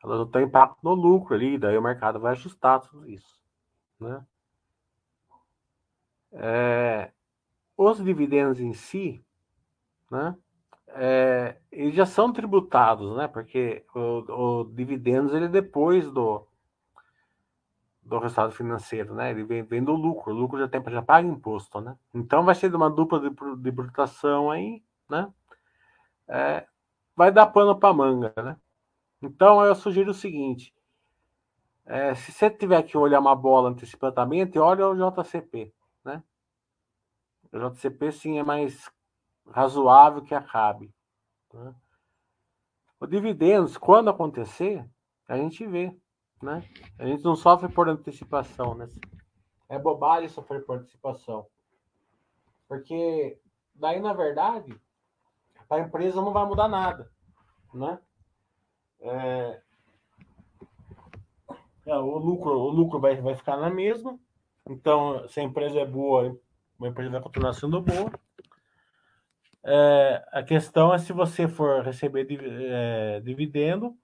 elas 0.03 0.17
vão 0.19 0.27
ter 0.27 0.43
impacto 0.43 0.77
no 0.83 0.93
lucro 0.93 1.33
ali, 1.33 1.57
daí 1.57 1.77
o 1.77 1.81
mercado 1.81 2.19
vai 2.19 2.33
ajustar 2.33 2.81
tudo 2.81 3.09
isso, 3.09 3.43
né? 3.99 4.25
É, 6.31 7.11
os 7.77 8.03
dividendos 8.03 8.59
em 8.59 8.73
si, 8.73 9.25
né? 10.11 10.37
É, 10.97 11.57
eles 11.69 11.93
já 11.93 12.05
são 12.05 12.31
tributados, 12.31 13.17
né? 13.17 13.27
Porque 13.27 13.85
o, 13.93 14.61
o 14.61 14.63
dividendos 14.63 15.33
ele 15.33 15.45
é 15.45 15.49
depois 15.49 16.09
do 16.09 16.47
do 18.01 18.19
resultado 18.19 18.51
financeiro, 18.51 19.13
né? 19.13 19.31
Ele 19.31 19.43
vem, 19.43 19.63
vem 19.63 19.83
do 19.83 19.93
lucro, 19.93 20.31
o 20.31 20.37
lucro 20.37 20.59
já 20.59 20.67
tem 20.67 20.81
já 20.89 21.01
paga 21.01 21.27
imposto, 21.27 21.81
né? 21.81 21.97
Então 22.13 22.45
vai 22.45 22.55
ser 22.55 22.69
de 22.69 22.75
uma 22.75 22.89
dupla 22.89 23.19
de 23.19 23.29
tributação 23.61 24.51
aí, 24.51 24.81
né? 25.09 25.27
É, 26.27 26.65
vai 27.15 27.31
dar 27.31 27.47
pano 27.47 27.77
para 27.77 27.93
manga, 27.93 28.33
né? 28.37 28.55
Então 29.21 29.65
eu 29.65 29.75
sugiro 29.75 30.11
o 30.11 30.13
seguinte: 30.13 30.73
é, 31.85 32.15
se 32.15 32.31
você 32.31 32.49
tiver 32.49 32.83
que 32.83 32.97
olhar 32.97 33.19
uma 33.19 33.35
bola 33.35 33.69
antecipadamente, 33.69 34.57
olha 34.59 34.87
o 34.87 34.95
JCP, 34.95 35.73
né? 36.05 36.23
O 37.51 37.69
JCP 37.69 38.11
sim 38.11 38.39
é 38.39 38.43
mais 38.43 38.89
razoável 39.51 40.21
que 40.21 40.35
acabe. 40.35 40.93
Né? 41.53 41.73
O 42.99 43.05
dividendos, 43.05 43.77
quando 43.77 44.09
acontecer, 44.09 44.85
a 45.27 45.37
gente 45.37 45.65
vê 45.65 45.95
né? 46.41 46.63
A 46.99 47.05
gente 47.05 47.23
não 47.23 47.35
sofre 47.35 47.67
por 47.69 47.89
antecipação, 47.89 48.75
né? 48.75 48.87
É 49.67 49.79
bobagem 49.79 50.29
sofrer 50.29 50.63
por 50.65 50.77
antecipação. 50.77 51.47
Porque 52.67 53.39
daí, 53.73 53.99
na 53.99 54.13
verdade, 54.13 54.79
a 55.69 55.79
empresa 55.79 56.21
não 56.21 56.31
vai 56.31 56.45
mudar 56.45 56.67
nada, 56.67 57.11
né? 57.73 57.99
É... 58.99 59.61
É, 61.87 61.95
o 61.97 62.17
lucro, 62.17 62.51
o 62.51 62.69
lucro 62.69 62.99
vai, 62.99 63.21
vai 63.21 63.35
ficar 63.35 63.57
na 63.57 63.69
mesma. 63.69 64.17
Então, 64.67 65.27
se 65.27 65.39
a 65.39 65.43
empresa 65.43 65.79
é 65.79 65.85
boa, 65.85 66.35
a 66.81 66.87
empresa 66.87 67.11
vai 67.11 67.21
continuar 67.21 67.53
sendo 67.53 67.79
boa. 67.79 68.11
É, 69.67 70.23
a 70.31 70.43
questão 70.43 70.93
é 70.93 70.99
se 70.99 71.11
você 71.11 71.47
for 71.47 71.83
receber 71.83 72.27
é, 72.29 73.19
dividendo, 73.21 73.97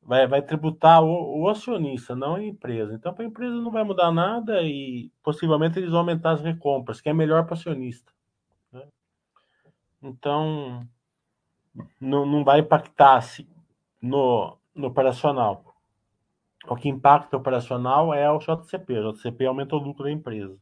vai, 0.00 0.26
vai 0.26 0.40
tributar 0.40 1.02
o, 1.02 1.40
o 1.40 1.48
acionista, 1.48 2.14
não 2.14 2.36
a 2.36 2.44
empresa. 2.44 2.94
Então, 2.94 3.12
para 3.12 3.24
a 3.24 3.26
empresa 3.26 3.54
não 3.56 3.72
vai 3.72 3.82
mudar 3.82 4.12
nada 4.12 4.62
e 4.62 5.10
possivelmente 5.22 5.78
eles 5.78 5.90
vão 5.90 6.00
aumentar 6.00 6.32
as 6.32 6.42
recompras, 6.42 7.00
que 7.00 7.08
é 7.08 7.12
melhor 7.12 7.44
para 7.44 7.54
o 7.54 7.58
acionista. 7.58 8.12
Né? 8.72 8.86
Então, 10.02 10.86
não, 12.00 12.24
não 12.24 12.44
vai 12.44 12.60
impactar 12.60 13.20
no, 14.00 14.56
no 14.74 14.86
operacional. 14.88 15.76
O 16.68 16.76
que 16.76 16.88
impacta 16.88 17.36
o 17.36 17.40
operacional 17.40 18.14
é 18.14 18.30
o 18.30 18.38
JCP. 18.38 18.98
O 18.98 19.12
JCP 19.12 19.46
aumenta 19.46 19.74
o 19.74 19.78
lucro 19.78 20.04
da 20.04 20.12
empresa. 20.12 20.56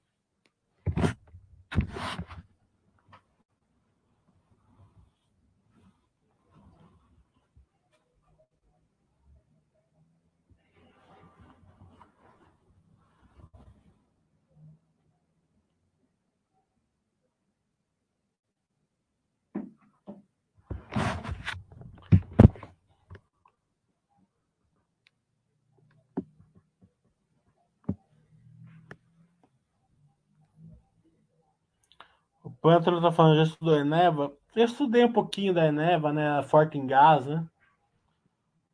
O 32.66 32.68
Antônio 32.68 33.00
tá 33.00 33.12
falando, 33.12 33.36
já 33.36 33.44
estudou 33.44 33.78
Eneva? 33.78 34.32
Eu 34.56 34.64
estudei 34.64 35.04
um 35.04 35.12
pouquinho 35.12 35.54
da 35.54 35.64
Eneva, 35.68 36.12
né? 36.12 36.42
Forte 36.42 36.76
em 36.76 36.84
Gás, 36.84 37.24
né? 37.24 37.46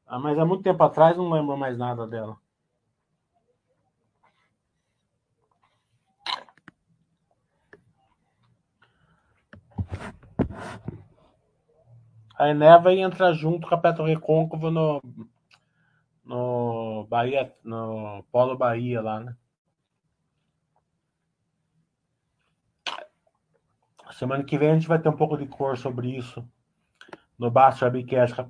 Ah, 0.06 0.18
mas 0.18 0.38
há 0.38 0.46
muito 0.46 0.62
tempo 0.62 0.82
atrás 0.82 1.14
não 1.14 1.28
lembro 1.28 1.58
mais 1.58 1.76
nada 1.76 2.06
dela. 2.06 2.38
A 12.38 12.48
Eneva 12.48 12.94
entra 12.94 13.34
junto 13.34 13.68
com 13.68 13.74
a 13.74 13.78
Petro 13.78 14.06
Recôncavo 14.06 14.70
no, 14.70 15.02
no 16.24 17.06
Bahia, 17.10 17.54
no 17.62 18.24
Polo 18.32 18.56
Bahia 18.56 19.02
lá, 19.02 19.20
né? 19.20 19.36
Semana 24.12 24.44
que 24.44 24.58
vem 24.58 24.70
a 24.70 24.74
gente 24.74 24.88
vai 24.88 24.98
ter 24.98 25.08
um 25.08 25.16
pouco 25.16 25.36
de 25.36 25.46
cor 25.46 25.76
sobre 25.76 26.16
isso 26.16 26.46
no 27.38 27.50
Basta 27.50 27.86
Webcast 27.86 28.34
com 28.34 28.42
a 28.42 28.44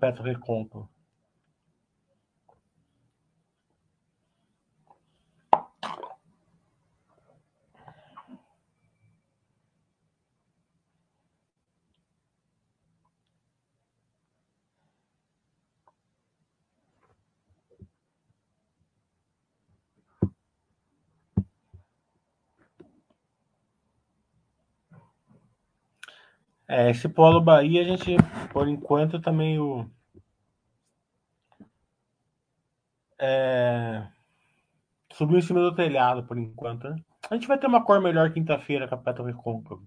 É, 26.74 26.90
esse 26.90 27.06
Polo 27.06 27.38
Bahia, 27.38 27.82
a 27.82 27.84
gente, 27.84 28.16
por 28.50 28.66
enquanto, 28.66 29.20
tá 29.20 29.30
meio. 29.30 29.90
É, 33.18 34.06
subiu 35.12 35.36
em 35.36 35.42
cima 35.42 35.60
do 35.60 35.74
telhado, 35.74 36.24
por 36.24 36.38
enquanto. 36.38 36.88
Né? 36.88 36.96
A 37.30 37.34
gente 37.34 37.46
vai 37.46 37.58
ter 37.58 37.66
uma 37.66 37.84
cor 37.84 38.00
melhor 38.00 38.32
quinta-feira 38.32 38.88
com 38.88 38.94
a 38.94 38.98
Petro 38.98 39.22
Recôncavo. 39.22 39.86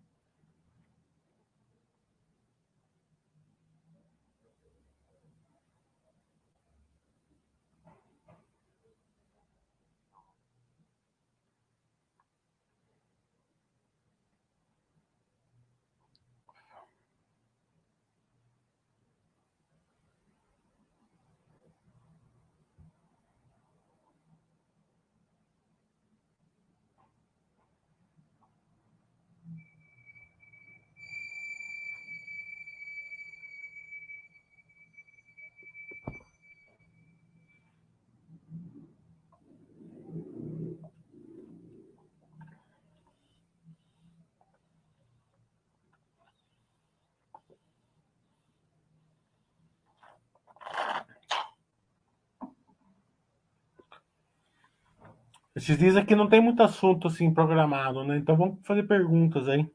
Esses 55.55 55.77
dias 55.77 55.95
aqui 55.95 56.15
não 56.15 56.27
tem 56.27 56.41
muito 56.41 56.61
assunto 56.61 57.07
assim 57.07 57.33
programado, 57.33 58.03
né? 58.03 58.17
Então 58.17 58.35
vamos 58.35 58.59
fazer 58.65 58.83
perguntas 58.83 59.47
aí. 59.47 59.65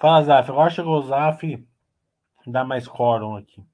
Fala, 0.00 0.22
Zaf. 0.22 0.50
Agora 0.50 0.70
chegou 0.70 0.98
o 0.98 1.02
Zaf. 1.02 1.66
Dá 2.46 2.62
mais 2.64 2.86
quórum 2.86 3.36
aqui. 3.36 3.64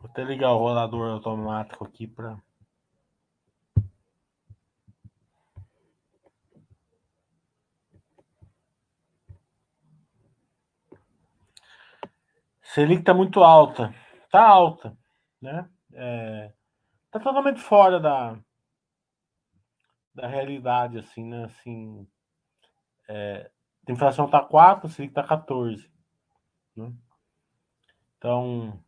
Vou 0.00 0.10
até 0.10 0.24
ligar 0.24 0.52
o 0.52 0.58
rolador 0.58 1.12
automático 1.12 1.84
aqui 1.84 2.06
para 2.06 2.36
Selic 12.72 13.00
está 13.00 13.12
muito 13.12 13.44
alta. 13.44 13.94
Está 14.24 14.48
alta, 14.48 14.96
né? 15.42 15.68
É, 15.92 16.50
tá 17.10 17.20
totalmente 17.20 17.60
fora 17.60 18.00
da, 18.00 18.38
da 20.14 20.26
realidade, 20.26 20.98
assim, 20.98 21.22
né? 21.22 21.44
Assim, 21.44 22.08
é, 23.06 23.50
a 23.86 23.92
inflação 23.92 24.24
está 24.24 24.40
4, 24.40 24.86
a 24.86 24.90
Selic 24.90 25.10
está 25.10 25.22
14. 25.22 25.92
Né? 26.74 26.90
Então, 28.16 28.82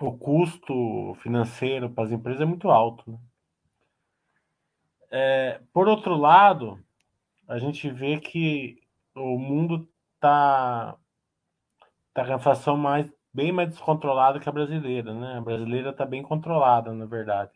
o 0.00 0.16
custo 0.16 1.14
financeiro 1.16 1.90
para 1.90 2.04
as 2.04 2.12
empresas 2.12 2.40
é 2.40 2.46
muito 2.46 2.70
alto. 2.70 3.10
Né? 3.10 3.18
É, 5.10 5.60
por 5.70 5.86
outro 5.86 6.16
lado, 6.16 6.82
a 7.46 7.58
gente 7.58 7.90
vê 7.90 8.18
que 8.18 8.80
o 9.14 9.38
mundo 9.38 9.86
está 10.14 10.98
tá 12.14 12.24
com 12.24 12.32
a 12.32 12.36
inflação 12.36 12.76
mais, 12.76 13.12
bem 13.32 13.50
mais 13.52 13.68
descontrolada 13.68 14.38
que 14.38 14.48
a 14.48 14.52
brasileira, 14.52 15.12
né? 15.12 15.38
A 15.38 15.40
brasileira 15.40 15.90
está 15.90 16.06
bem 16.06 16.22
controlada, 16.22 16.92
na 16.92 17.04
verdade, 17.04 17.52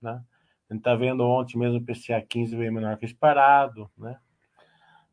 né? 0.00 0.22
A 0.68 0.74
gente 0.74 0.80
está 0.80 0.94
vendo 0.96 1.24
ontem 1.24 1.58
mesmo 1.58 1.78
o 1.78 1.84
PCA 1.84 2.20
15 2.20 2.56
veio 2.56 2.72
menor 2.72 2.96
que 2.96 3.04
esperado, 3.04 3.90
né? 3.96 4.18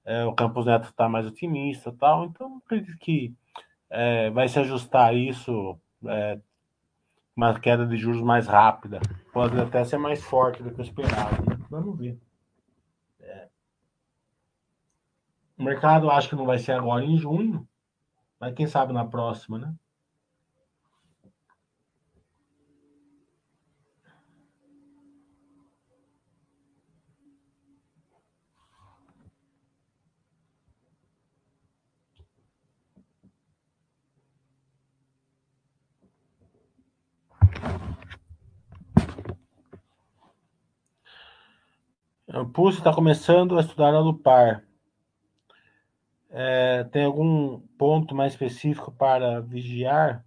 É, 0.05 0.23
o 0.23 0.33
Campos 0.33 0.65
Neto 0.65 0.85
está 0.85 1.09
mais 1.09 1.25
otimista 1.25 1.91
tal, 1.91 2.25
então 2.25 2.61
acredito 2.65 2.97
que 2.99 3.33
é, 3.89 4.29
vai 4.29 4.47
se 4.47 4.59
ajustar 4.59 5.15
isso 5.15 5.79
é, 6.05 6.39
uma 7.35 7.59
queda 7.59 7.85
de 7.85 7.97
juros 7.97 8.21
mais 8.21 8.47
rápida. 8.47 9.01
Pode 9.33 9.59
até 9.59 9.83
ser 9.83 9.97
mais 9.97 10.23
forte 10.23 10.63
do 10.63 10.71
que 10.71 10.79
o 10.79 10.83
esperado. 10.83 11.49
Né? 11.49 11.57
Vamos 11.69 11.97
ver. 11.97 12.17
É. 13.19 13.47
O 15.57 15.63
mercado 15.63 16.09
acho 16.09 16.29
que 16.29 16.35
não 16.35 16.45
vai 16.45 16.59
ser 16.59 16.73
agora 16.73 17.03
em 17.03 17.17
junho, 17.17 17.67
mas 18.45 18.53
quem 18.53 18.67
sabe 18.67 18.93
na 18.93 19.03
próxima, 19.03 19.57
né? 19.57 19.73
O 42.27 42.45
Pulse 42.45 42.77
está 42.77 42.93
começando 42.93 43.57
a 43.57 43.61
estudar 43.61 43.95
a 43.95 43.99
Lupar. 43.99 44.63
É, 46.37 46.83
tem 46.91 47.05
algum 47.05 47.61
ponto 47.77 48.13
mais 48.13 48.33
específico 48.33 48.91
para 48.91 49.39
vigiar? 49.39 50.25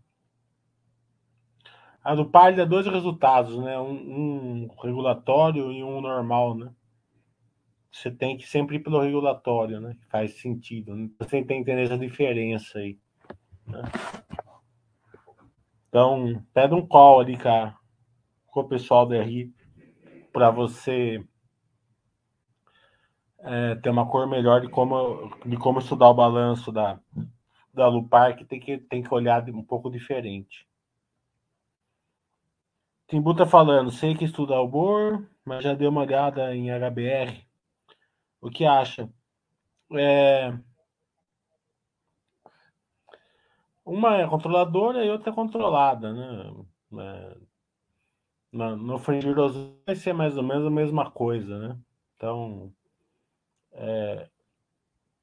A 2.02 2.14
Lupar 2.14 2.56
dá 2.56 2.64
dois 2.64 2.86
resultados, 2.86 3.58
né? 3.58 3.78
Um, 3.78 3.90
um, 3.90 4.68
regulatório 4.82 5.70
e 5.70 5.84
um 5.84 6.00
normal, 6.00 6.56
né? 6.56 6.72
Você 7.92 8.10
tem 8.10 8.38
que 8.38 8.48
sempre 8.48 8.76
ir 8.76 8.78
pelo 8.80 9.02
regulatório, 9.02 9.82
né? 9.82 9.98
Faz 10.08 10.40
sentido. 10.40 10.96
Né? 10.96 11.10
Você 11.18 11.28
tem 11.28 11.44
que 11.44 11.52
entender 11.52 11.82
essa 11.82 11.98
diferença 11.98 12.78
aí. 12.78 12.98
Né? 13.66 13.82
Então, 15.90 16.42
pede 16.54 16.72
um 16.72 16.86
call 16.86 17.20
ali 17.20 17.36
com, 17.36 17.50
a, 17.50 17.76
com 18.46 18.60
o 18.60 18.68
pessoal 18.68 19.04
da 19.04 19.22
RI 19.22 19.52
para 20.32 20.50
você 20.50 21.22
é, 23.48 23.74
ter 23.76 23.88
uma 23.88 24.06
cor 24.06 24.26
melhor 24.26 24.60
de 24.60 24.68
como, 24.68 25.32
de 25.44 25.56
como 25.56 25.78
estudar 25.78 26.10
o 26.10 26.14
balanço 26.14 26.70
da, 26.70 27.00
da 27.72 27.88
Lupar, 27.88 28.36
que 28.36 28.44
tem 28.44 28.60
que, 28.60 28.76
tem 28.78 29.02
que 29.02 29.14
olhar 29.14 29.42
um 29.48 29.62
pouco 29.62 29.90
diferente. 29.90 30.68
Timbu 33.08 33.34
tá 33.34 33.46
falando, 33.46 33.90
sei 33.90 34.14
que 34.14 34.26
estuda 34.26 34.60
o 34.60 34.68
BOR, 34.68 35.26
mas 35.42 35.64
já 35.64 35.72
deu 35.72 35.88
uma 35.90 36.02
olhada 36.02 36.54
em 36.54 36.68
HBR. 36.68 37.42
O 38.38 38.50
que 38.50 38.66
acha? 38.66 39.08
É... 39.92 40.52
Uma 43.84 44.18
é 44.18 44.28
controladora 44.28 45.02
e 45.02 45.10
outra 45.10 45.30
é 45.30 45.34
controlada, 45.34 46.12
né? 46.12 46.54
É... 46.98 47.36
No, 48.52 48.76
no 48.76 48.98
vai 49.86 49.96
ser 49.96 50.12
mais 50.12 50.36
ou 50.36 50.42
menos 50.42 50.66
a 50.66 50.70
mesma 50.70 51.10
coisa, 51.10 51.58
né? 51.58 51.78
Então, 52.16 52.72
é, 53.78 54.28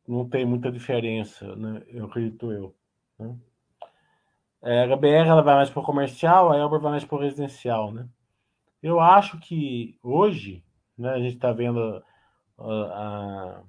não 0.07 0.27
tem 0.27 0.45
muita 0.45 0.71
diferença, 0.71 1.55
né? 1.55 1.83
eu 1.87 2.05
acredito 2.05 2.51
eu. 2.51 2.75
Né? 3.19 3.37
É, 4.63 4.83
a 4.83 4.87
HBR 4.87 5.27
ela 5.27 5.41
vai 5.41 5.55
mais 5.55 5.69
para 5.69 5.81
o 5.81 5.85
comercial, 5.85 6.51
a 6.51 6.57
Elber 6.57 6.79
vai 6.79 6.91
mais 6.91 7.05
para 7.05 7.17
o 7.17 7.21
residencial. 7.21 7.91
Né? 7.91 8.07
Eu 8.81 8.99
acho 8.99 9.39
que 9.39 9.97
hoje 10.01 10.63
né, 10.97 11.09
a 11.09 11.19
gente 11.19 11.35
está 11.35 11.51
vendo 11.51 12.03
a, 12.57 13.61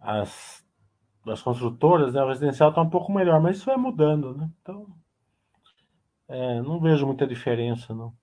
as, 0.00 0.66
as 1.26 1.42
construtoras, 1.42 2.14
né, 2.14 2.22
o 2.22 2.28
residencial 2.28 2.70
está 2.70 2.80
um 2.80 2.90
pouco 2.90 3.12
melhor, 3.12 3.40
mas 3.40 3.58
isso 3.58 3.66
vai 3.66 3.76
mudando. 3.76 4.36
Né? 4.36 4.50
Então, 4.62 4.86
é, 6.28 6.62
não 6.62 6.80
vejo 6.80 7.06
muita 7.06 7.26
diferença. 7.26 7.94
Não. 7.94 8.14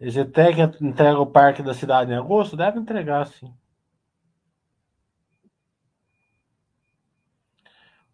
EGTEC 0.00 0.60
entrega 0.80 1.18
o 1.18 1.26
parque 1.26 1.62
da 1.62 1.74
cidade 1.74 2.12
em 2.12 2.16
agosto? 2.16 2.56
Deve 2.56 2.78
entregar, 2.78 3.26
sim. 3.26 3.52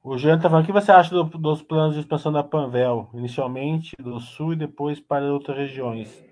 O 0.03 0.19
Jean 0.19 0.37
está 0.37 0.51
falando, 0.51 0.65
o 0.65 0.67
que 0.67 0.73
você 0.73 0.93
acha 0.93 1.11
do, 1.11 1.25
dos 1.25 1.63
planos 1.63 1.95
de 1.95 2.01
expansão 2.01 2.31
da 2.31 2.45
Panvel? 2.45 3.09
Inicialmente 3.15 3.97
do 3.97 4.21
sul 4.21 4.53
e 4.53 4.57
depois 4.57 5.01
para 5.01 5.33
outras 5.33 5.57
regiões. 5.57 6.23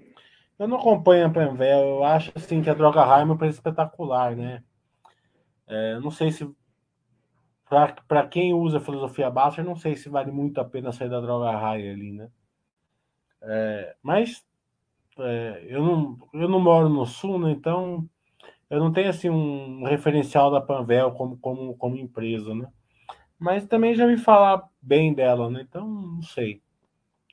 Eu 0.58 0.68
não 0.68 0.78
acompanho 0.78 1.26
a 1.26 1.30
Panvel, 1.30 1.80
eu 1.80 2.04
acho 2.04 2.30
assim 2.34 2.62
que 2.62 2.68
a 2.68 2.74
droga 2.74 3.04
Raia 3.04 3.26
é 3.40 3.46
espetacular, 3.48 4.36
né? 4.36 4.62
É, 5.66 5.98
não 6.00 6.10
sei 6.10 6.30
se 6.30 6.46
para 8.06 8.26
quem 8.28 8.52
usa 8.52 8.80
filosofia 8.80 9.30
baixa, 9.30 9.62
não 9.62 9.74
sei 9.74 9.96
se 9.96 10.10
vale 10.10 10.30
muito 10.30 10.60
a 10.60 10.64
pena 10.64 10.92
sair 10.92 11.08
da 11.08 11.20
droga 11.20 11.56
raia 11.56 11.92
ali, 11.92 12.12
né? 12.12 12.28
É, 13.40 13.96
mas 14.02 14.44
é, 15.18 15.66
eu, 15.68 15.82
não, 15.82 16.18
eu 16.32 16.48
não 16.48 16.60
moro 16.60 16.88
no 16.88 17.06
sul, 17.06 17.38
né? 17.38 17.50
Então 17.50 18.08
eu 18.70 18.80
não 18.80 18.92
tenho 18.92 19.10
assim 19.10 19.30
um 19.30 19.84
referencial 19.84 20.50
da 20.50 20.60
Panvel 20.60 21.12
como, 21.12 21.38
como, 21.38 21.76
como 21.76 21.96
empresa, 21.96 22.54
né? 22.54 22.68
Mas 23.38 23.66
também 23.66 23.94
já 23.94 24.06
me 24.06 24.16
falar 24.16 24.68
bem 24.80 25.14
dela, 25.14 25.50
né? 25.50 25.62
Então 25.62 25.86
não 25.86 26.22
sei. 26.22 26.62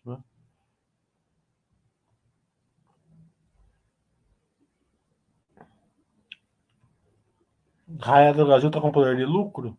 Né? 0.06 0.18
Raia 8.02 8.34
do 8.34 8.46
Brasil 8.46 8.72
tá 8.72 8.82
com 8.82 8.92
poder 8.92 9.16
de 9.18 9.26
lucro? 9.26 9.78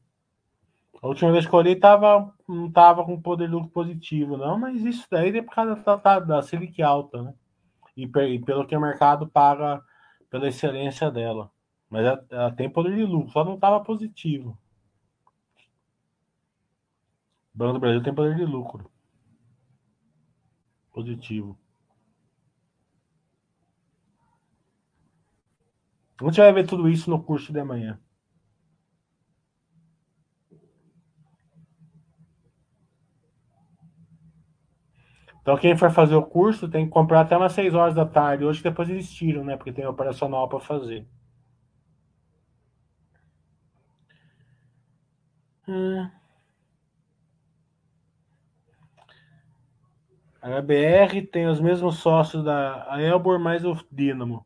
A 1.02 1.08
última 1.08 1.32
vez 1.32 1.46
que 1.46 1.54
eu 1.54 1.58
olhei 1.58 1.76
tava, 1.76 2.32
não 2.48 2.70
tava 2.70 3.04
com 3.04 3.20
poder 3.20 3.48
de 3.48 3.54
lucro 3.54 3.70
positivo, 3.70 4.36
não, 4.36 4.58
mas 4.58 4.84
isso 4.84 5.06
daí 5.10 5.36
é 5.36 5.42
por 5.42 5.54
causa 5.54 5.74
da, 5.76 5.96
da, 5.96 6.20
da 6.20 6.42
Selic 6.42 6.82
alta, 6.82 7.22
né? 7.22 7.34
E, 7.96 8.04
e 8.04 8.38
pelo 8.40 8.66
que 8.66 8.76
o 8.76 8.80
mercado 8.80 9.28
paga 9.28 9.82
pela 10.28 10.48
excelência 10.48 11.10
dela. 11.10 11.50
Mas 11.88 12.06
ela, 12.06 12.26
ela 12.30 12.52
tem 12.52 12.70
poder 12.70 12.94
de 12.94 13.04
lucro, 13.04 13.32
só 13.32 13.44
não 13.44 13.54
estava 13.54 13.82
positivo. 13.82 14.56
O 17.54 17.58
Banco 17.58 17.74
do 17.74 17.80
Brasil 17.80 18.02
tem 18.02 18.14
poder 18.14 18.36
de 18.36 18.44
lucro. 18.44 18.90
Positivo. 20.92 21.58
A 26.20 26.24
gente 26.24 26.40
vai 26.40 26.52
ver 26.52 26.66
tudo 26.66 26.88
isso 26.88 27.10
no 27.10 27.22
curso 27.22 27.52
de 27.52 27.58
amanhã. 27.58 27.98
Então, 35.42 35.56
quem 35.56 35.76
for 35.76 35.90
fazer 35.90 36.14
o 36.14 36.22
curso 36.22 36.68
tem 36.68 36.84
que 36.86 36.90
comprar 36.92 37.20
até 37.20 37.36
umas 37.36 37.52
6 37.52 37.74
horas 37.74 37.94
da 37.94 38.04
tarde. 38.04 38.44
Hoje, 38.44 38.62
depois 38.62 38.88
eles 38.88 39.10
tiram, 39.12 39.44
né? 39.44 39.56
Porque 39.56 39.72
tem 39.72 39.86
operacional 39.86 40.48
para 40.48 40.60
fazer. 40.60 41.06
Hum. 45.66 46.10
A 50.42 50.48
HBR 50.48 51.22
tem 51.26 51.46
os 51.46 51.60
mesmos 51.60 51.98
sócios 51.98 52.42
da 52.42 52.86
Elbor 52.98 53.38
mais 53.38 53.64
o 53.64 53.76
Dynamo. 53.90 54.44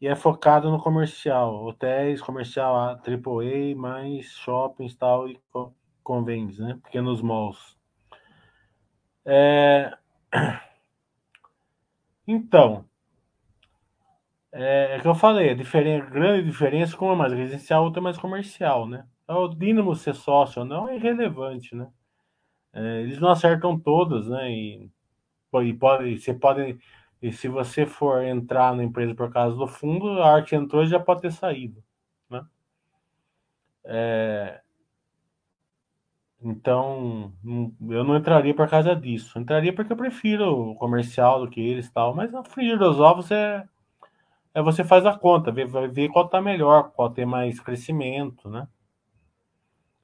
E 0.00 0.08
é 0.08 0.14
focado 0.14 0.70
no 0.70 0.78
comercial. 0.78 1.64
Hotéis, 1.64 2.20
comercial 2.20 2.76
AAA, 2.76 3.76
mais 3.76 4.26
shoppings 4.26 4.94
tal, 4.96 5.28
e 5.28 5.40
convênios, 6.02 6.58
né? 6.58 6.78
Pequenos 6.82 7.22
malls. 7.22 7.76
É, 9.24 9.96
Então, 12.26 12.84
é, 14.52 14.96
é 14.96 15.00
que 15.00 15.08
eu 15.08 15.14
falei, 15.14 15.50
a 15.50 15.54
diferença, 15.54 16.08
grande 16.10 16.46
diferença 16.46 16.96
com 16.96 17.06
uma 17.06 17.14
é 17.14 17.16
mais 17.18 17.32
residencial, 17.32 17.84
outra 17.84 18.00
é 18.00 18.02
mais 18.04 18.18
comercial, 18.18 18.86
né? 18.88 19.06
Então, 19.24 19.44
o 19.44 19.48
Dínamo 19.48 19.94
ser 19.96 20.14
sócio 20.14 20.62
ou 20.62 20.68
não 20.68 20.88
é 20.88 20.96
irrelevante, 20.96 21.74
né? 21.74 21.88
É, 22.72 23.02
eles 23.02 23.20
não 23.20 23.30
acertam 23.30 23.78
todas, 23.78 24.28
né? 24.28 24.50
E, 24.52 24.90
e 25.64 25.74
pode, 25.74 26.20
você 26.20 26.34
pode, 26.34 26.78
e 27.22 27.32
se 27.32 27.48
você 27.48 27.86
for 27.86 28.22
entrar 28.24 28.76
na 28.76 28.84
empresa 28.84 29.14
por 29.14 29.32
causa 29.32 29.56
do 29.56 29.66
fundo, 29.68 30.22
a 30.22 30.34
arte 30.34 30.56
entrou 30.56 30.84
e 30.84 30.88
já 30.88 31.00
pode 31.00 31.22
ter 31.22 31.32
saído, 31.32 31.82
né? 32.30 32.44
É, 33.84 34.60
então, 36.44 37.32
eu 37.90 38.04
não 38.04 38.16
entraria 38.16 38.54
por 38.54 38.68
causa 38.68 38.94
disso. 38.94 39.38
entraria 39.38 39.74
porque 39.74 39.92
eu 39.92 39.96
prefiro 39.96 40.72
o 40.72 40.74
comercial 40.76 41.40
do 41.40 41.50
que 41.50 41.58
eles 41.60 41.90
tal. 41.90 42.14
Mas 42.14 42.34
a 42.34 42.44
frigir 42.44 42.78
dos 42.78 43.00
ovos 43.00 43.30
é, 43.30 43.66
é 44.54 44.62
você 44.62 44.84
faz 44.84 45.06
a 45.06 45.16
conta, 45.18 45.52
vê, 45.52 45.64
ver 45.66 46.10
qual 46.10 46.28
tá 46.28 46.40
melhor, 46.42 46.90
qual 46.92 47.10
tem 47.10 47.26
mais 47.26 47.60
crescimento, 47.60 48.50
né? 48.50 48.68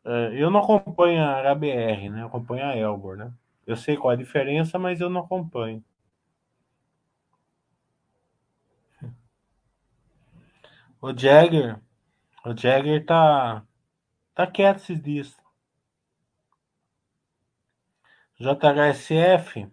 É, 0.05 0.31
eu 0.43 0.51
não 0.51 0.61
acompanho 0.61 1.23
a 1.23 1.43
HBR, 1.43 2.11
né? 2.11 2.23
Eu 2.23 2.27
acompanho 2.29 2.65
a 2.65 2.77
Elbor, 2.77 3.17
né? 3.17 3.33
Eu 3.67 3.77
sei 3.77 3.97
qual 3.97 4.13
é 4.13 4.15
a 4.15 4.19
diferença, 4.19 4.79
mas 4.79 5.01
eu 5.01 5.11
não 5.11 5.21
acompanho. 5.23 5.85
O 11.03 11.13
Jagger, 11.17 11.79
o 12.45 12.57
Jagger 12.57 13.05
tá, 13.05 13.63
tá 14.35 14.47
quieto 14.47 14.79
esses 14.79 15.03
dias. 15.03 15.40
JHSF. 18.41 19.71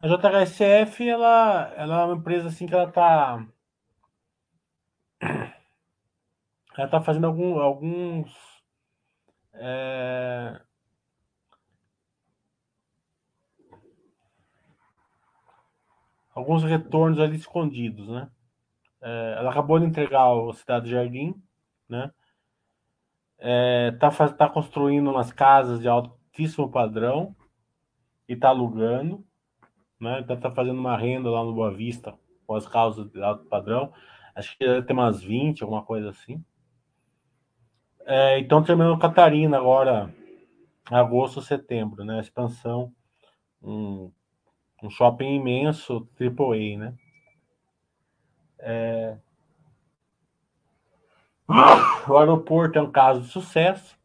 A 0.00 0.08
JHSF, 0.08 1.06
ela, 1.08 1.72
ela 1.76 2.00
é 2.02 2.04
uma 2.06 2.14
empresa 2.14 2.48
assim 2.48 2.66
que 2.66 2.74
ela 2.74 2.90
tá. 2.90 3.46
Ela 6.76 6.88
tá 6.88 7.00
fazendo 7.00 7.26
algum, 7.26 7.58
alguns. 7.58 8.32
É, 9.52 10.60
alguns 16.34 16.62
retornos 16.62 17.18
ali 17.18 17.36
escondidos, 17.36 18.08
né? 18.08 18.30
É, 19.02 19.34
ela 19.38 19.50
acabou 19.50 19.78
de 19.78 19.86
entregar 19.86 20.32
o 20.32 20.52
Cidade 20.52 20.90
Jardim, 20.90 21.34
né? 21.88 22.12
É, 23.38 23.92
tá, 23.92 24.10
tá 24.30 24.48
construindo 24.48 25.10
umas 25.10 25.32
casas 25.32 25.80
de 25.80 25.88
alto 25.88 26.17
altíssimo 26.38 26.70
padrão 26.70 27.34
e 28.28 28.34
está 28.34 28.50
alugando, 28.50 29.24
né? 30.00 30.20
Então 30.20 30.36
está 30.36 30.50
fazendo 30.50 30.78
uma 30.78 30.96
renda 30.96 31.28
lá 31.28 31.42
no 31.42 31.52
Boa 31.52 31.74
Vista 31.74 32.14
com 32.46 32.54
as 32.54 32.66
causas 32.66 33.10
de 33.10 33.20
alto 33.20 33.44
padrão. 33.46 33.92
Acho 34.34 34.56
que 34.56 34.64
deve 34.64 34.86
ter 34.86 34.92
umas 34.92 35.20
20, 35.20 35.62
alguma 35.62 35.82
coisa 35.82 36.10
assim. 36.10 36.42
É, 38.06 38.38
então 38.38 38.62
terminando 38.62 38.98
Catarina 38.98 39.56
agora, 39.56 40.14
agosto, 40.90 41.42
setembro, 41.42 42.04
né? 42.04 42.20
Expansão, 42.20 42.92
um, 43.60 44.12
um 44.82 44.88
shopping 44.88 45.34
imenso, 45.34 46.08
AAA, 46.18 46.78
né? 46.78 46.94
É... 48.60 49.18
O 52.08 52.16
aeroporto 52.16 52.78
é 52.78 52.82
um 52.82 52.90
caso 52.90 53.22
de 53.22 53.28
sucesso 53.28 53.97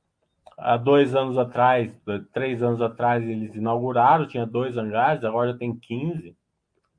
há 0.58 0.78
dois 0.78 1.16
anos 1.16 1.38
atrás, 1.38 1.92
três 2.32 2.62
anos 2.62 2.82
atrás, 2.82 3.24
eles 3.24 3.56
inauguraram, 3.56 4.28
tinha 4.28 4.46
dois 4.46 4.78
hangares, 4.78 5.24
agora 5.24 5.58
tem 5.58 5.76
15, 5.76 6.36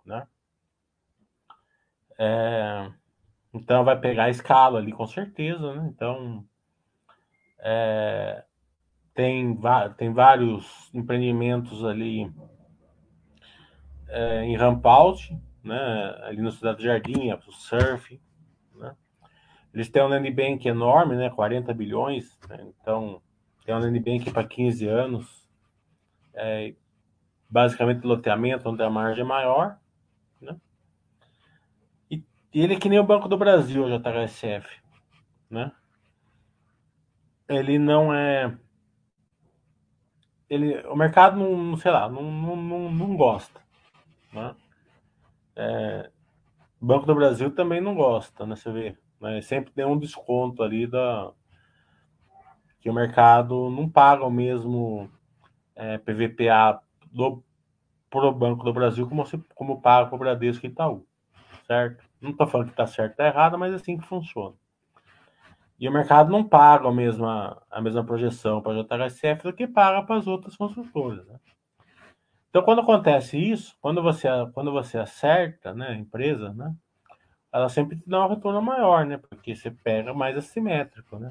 né? 0.04 0.26
É, 2.18 2.90
então 3.52 3.84
vai 3.84 3.98
pegar 3.98 4.24
a 4.24 4.30
escala 4.30 4.78
ali, 4.78 4.92
com 4.92 5.06
certeza, 5.06 5.74
né? 5.74 5.90
Então 5.92 6.44
é, 7.58 8.44
tem, 9.14 9.58
tem 9.96 10.12
vários 10.12 10.90
empreendimentos 10.92 11.84
ali 11.84 12.30
é, 14.08 14.44
em 14.44 14.56
Rampalt, 14.56 15.30
né? 15.62 16.18
Ali 16.24 16.42
no 16.42 16.52
Cidade 16.52 16.84
Jardim, 16.84 17.32
o 17.32 17.52
surf, 17.52 18.20
né? 18.74 18.94
Eles 19.72 19.88
têm 19.88 20.02
um 20.02 20.08
land 20.08 20.30
bank 20.30 20.68
enorme, 20.68 21.16
né? 21.16 21.30
40 21.30 21.72
bilhões, 21.74 22.38
né? 22.48 22.64
então 22.80 23.20
tem 23.64 23.74
um 23.74 23.78
land 23.78 23.98
bank 24.00 24.30
para 24.30 24.46
15 24.46 24.86
anos, 24.86 25.48
é, 26.34 26.74
basicamente 27.48 28.04
loteamento, 28.04 28.68
onde 28.68 28.82
a 28.82 28.90
margem 28.90 29.24
é 29.24 29.26
maior, 29.26 29.78
né? 30.40 30.56
E, 32.10 32.22
e 32.52 32.60
ele 32.62 32.74
é 32.74 32.78
que 32.78 32.88
nem 32.88 32.98
o 32.98 33.04
Banco 33.04 33.28
do 33.28 33.38
Brasil, 33.38 33.84
o 33.84 33.88
JHSF, 33.88 34.68
né? 35.50 35.72
Ele 37.48 37.78
não 37.78 38.12
é 38.12 38.56
ele, 40.48 40.80
o 40.86 40.94
mercado 40.94 41.36
não, 41.36 41.76
sei 41.76 41.90
lá, 41.90 42.08
não, 42.08 42.22
não, 42.22 42.90
não 42.90 43.16
gosta, 43.16 43.60
né? 44.32 44.54
É, 45.56 46.10
Banco 46.80 47.06
do 47.06 47.14
Brasil 47.14 47.50
também 47.54 47.80
não 47.80 47.94
gosta, 47.94 48.46
né? 48.46 48.56
Você 48.56 48.70
vê, 48.70 48.98
né? 49.20 49.40
sempre 49.40 49.72
tem 49.72 49.84
um 49.84 49.98
desconto 49.98 50.62
ali 50.62 50.86
da, 50.86 51.32
que 52.84 52.90
o 52.90 52.92
mercado 52.92 53.70
não 53.70 53.88
paga 53.88 54.26
o 54.26 54.30
mesmo 54.30 55.10
é, 55.74 55.96
PVPA 55.96 56.82
do 57.10 57.42
pro 58.10 58.30
Banco 58.30 58.62
do 58.62 58.74
Brasil 58.74 59.08
como, 59.08 59.24
como 59.54 59.80
paga 59.80 60.06
para 60.06 60.14
o 60.14 60.18
Bradesco 60.18 60.66
e 60.66 60.68
Itaú, 60.68 61.06
certo? 61.66 62.04
Não 62.20 62.32
estou 62.32 62.46
falando 62.46 62.66
que 62.66 62.74
está 62.74 62.86
certo 62.86 63.12
ou 63.12 63.16
tá 63.16 63.26
errado, 63.26 63.58
mas 63.58 63.72
é 63.72 63.76
assim 63.76 63.96
que 63.96 64.06
funciona. 64.06 64.54
E 65.80 65.88
o 65.88 65.92
mercado 65.92 66.30
não 66.30 66.44
paga 66.46 66.86
a 66.86 66.92
mesma, 66.92 67.60
a 67.70 67.80
mesma 67.80 68.04
projeção 68.04 68.60
para 68.60 68.78
a 68.78 68.82
JHSF 68.82 69.44
do 69.44 69.52
que 69.54 69.66
paga 69.66 70.02
para 70.06 70.16
as 70.16 70.26
outras 70.26 70.54
construtoras. 70.54 71.26
Né? 71.26 71.40
Então, 72.50 72.62
quando 72.62 72.82
acontece 72.82 73.38
isso, 73.38 73.74
quando 73.80 74.02
você, 74.02 74.28
quando 74.52 74.70
você 74.70 74.98
acerta 74.98 75.72
né, 75.72 75.88
a 75.88 75.96
empresa, 75.96 76.52
né, 76.52 76.76
ela 77.50 77.70
sempre 77.70 77.96
te 77.96 78.06
dá 78.06 78.26
um 78.26 78.28
retorno 78.28 78.60
maior, 78.60 79.06
né? 79.06 79.16
Porque 79.16 79.56
você 79.56 79.70
pega 79.70 80.12
mais 80.12 80.36
assimétrico, 80.36 81.18
né? 81.18 81.30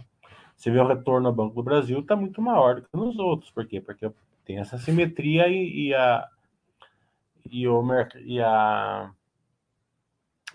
Você 0.64 0.72
vê 0.72 0.80
o 0.80 0.88
retorno 0.88 1.28
ao 1.28 1.34
Banco 1.34 1.56
do 1.56 1.62
Brasil 1.62 2.00
está 2.00 2.16
muito 2.16 2.42
maior 2.42 2.76
do 2.76 2.84
que 2.84 2.96
nos 2.96 3.20
outros. 3.20 3.52
Por 3.52 3.68
quê? 3.68 3.82
Porque 3.82 4.10
tem 4.46 4.60
essa 4.60 4.78
simetria 4.78 5.50
e, 5.50 5.88
e 5.88 5.94
a 5.94 6.26
e 7.52 7.68
o 7.68 7.84
e 8.24 8.42
a 8.42 9.12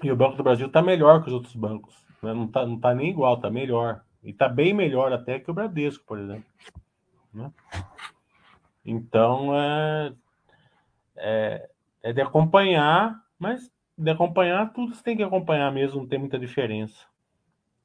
e 0.03 0.11
o 0.11 0.17
Banco 0.17 0.39
do 0.39 0.43
Brasil 0.43 0.67
está 0.67 0.81
melhor 0.81 1.21
que 1.21 1.29
os 1.29 1.35
outros 1.35 1.55
bancos. 1.55 1.95
Né? 2.23 2.33
Não 2.33 2.47
está 2.47 2.65
não 2.65 2.81
tá 2.81 2.95
nem 2.95 3.11
igual, 3.11 3.35
está 3.35 3.51
melhor. 3.51 4.01
E 4.25 4.31
está 4.31 4.49
bem 4.49 4.73
melhor 4.73 5.13
até 5.13 5.39
que 5.39 5.51
o 5.51 5.55
Bradesco, 5.55 6.07
por 6.07 6.19
exemplo. 6.19 6.51
Né? 7.35 7.53
Então 8.87 9.55
é, 9.55 10.15
é, 11.17 11.71
é 12.03 12.13
de 12.15 12.23
acompanhar, 12.23 13.15
mas 13.39 13.71
de 13.95 14.11
acompanhar 14.11 14.73
tudo 14.73 14.95
você 14.95 15.03
tem 15.03 15.19
que 15.19 15.23
acompanhar 15.23 15.71
mesmo, 15.71 16.01
não 16.01 16.09
tem 16.09 16.19
muita 16.19 16.39
diferença. 16.39 17.05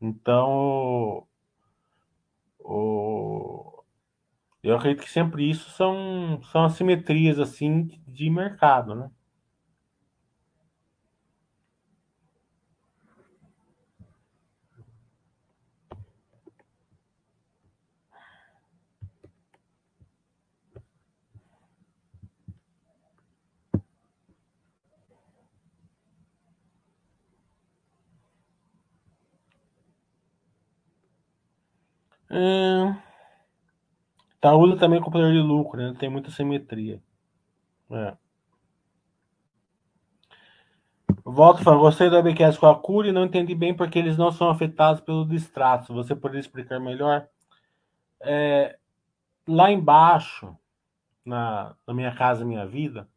Então 0.01 1.27
o... 2.63 3.83
Eu 4.63 4.77
acredito 4.77 5.03
que 5.03 5.11
sempre 5.11 5.49
isso 5.49 5.69
são, 5.71 6.41
são 6.51 6.63
assimetrias 6.65 7.39
assim 7.39 7.87
de 8.07 8.29
mercado, 8.29 8.95
né? 8.95 9.09
Hum, 32.35 32.95
Taúda 34.41 34.75
também 34.75 34.99
com 34.99 35.11
poder 35.11 35.31
de 35.31 35.39
lucro, 35.39 35.79
né? 35.79 35.95
Tem 35.99 36.09
muita 36.09 36.31
simetria. 36.31 36.99
É. 37.91 38.17
Volto 41.23 41.63
falando, 41.63 41.81
gostei 41.81 42.09
do 42.09 42.15
webcast 42.15 42.59
com 42.59 42.65
a 42.65 42.77
Cura 42.77 43.07
e 43.07 43.11
não 43.11 43.23
entendi 43.23 43.53
bem 43.53 43.73
porque 43.73 43.99
eles 43.99 44.17
não 44.17 44.31
são 44.31 44.49
afetados 44.49 44.99
pelo 44.99 45.25
distrato. 45.25 45.93
Você 45.93 46.15
poderia 46.15 46.41
explicar 46.41 46.79
melhor? 46.79 47.27
É, 48.19 48.77
lá 49.47 49.71
embaixo, 49.71 50.57
na, 51.23 51.75
na 51.85 51.93
minha 51.93 52.13
casa, 52.15 52.43
minha 52.43 52.65
vida, 52.65 53.07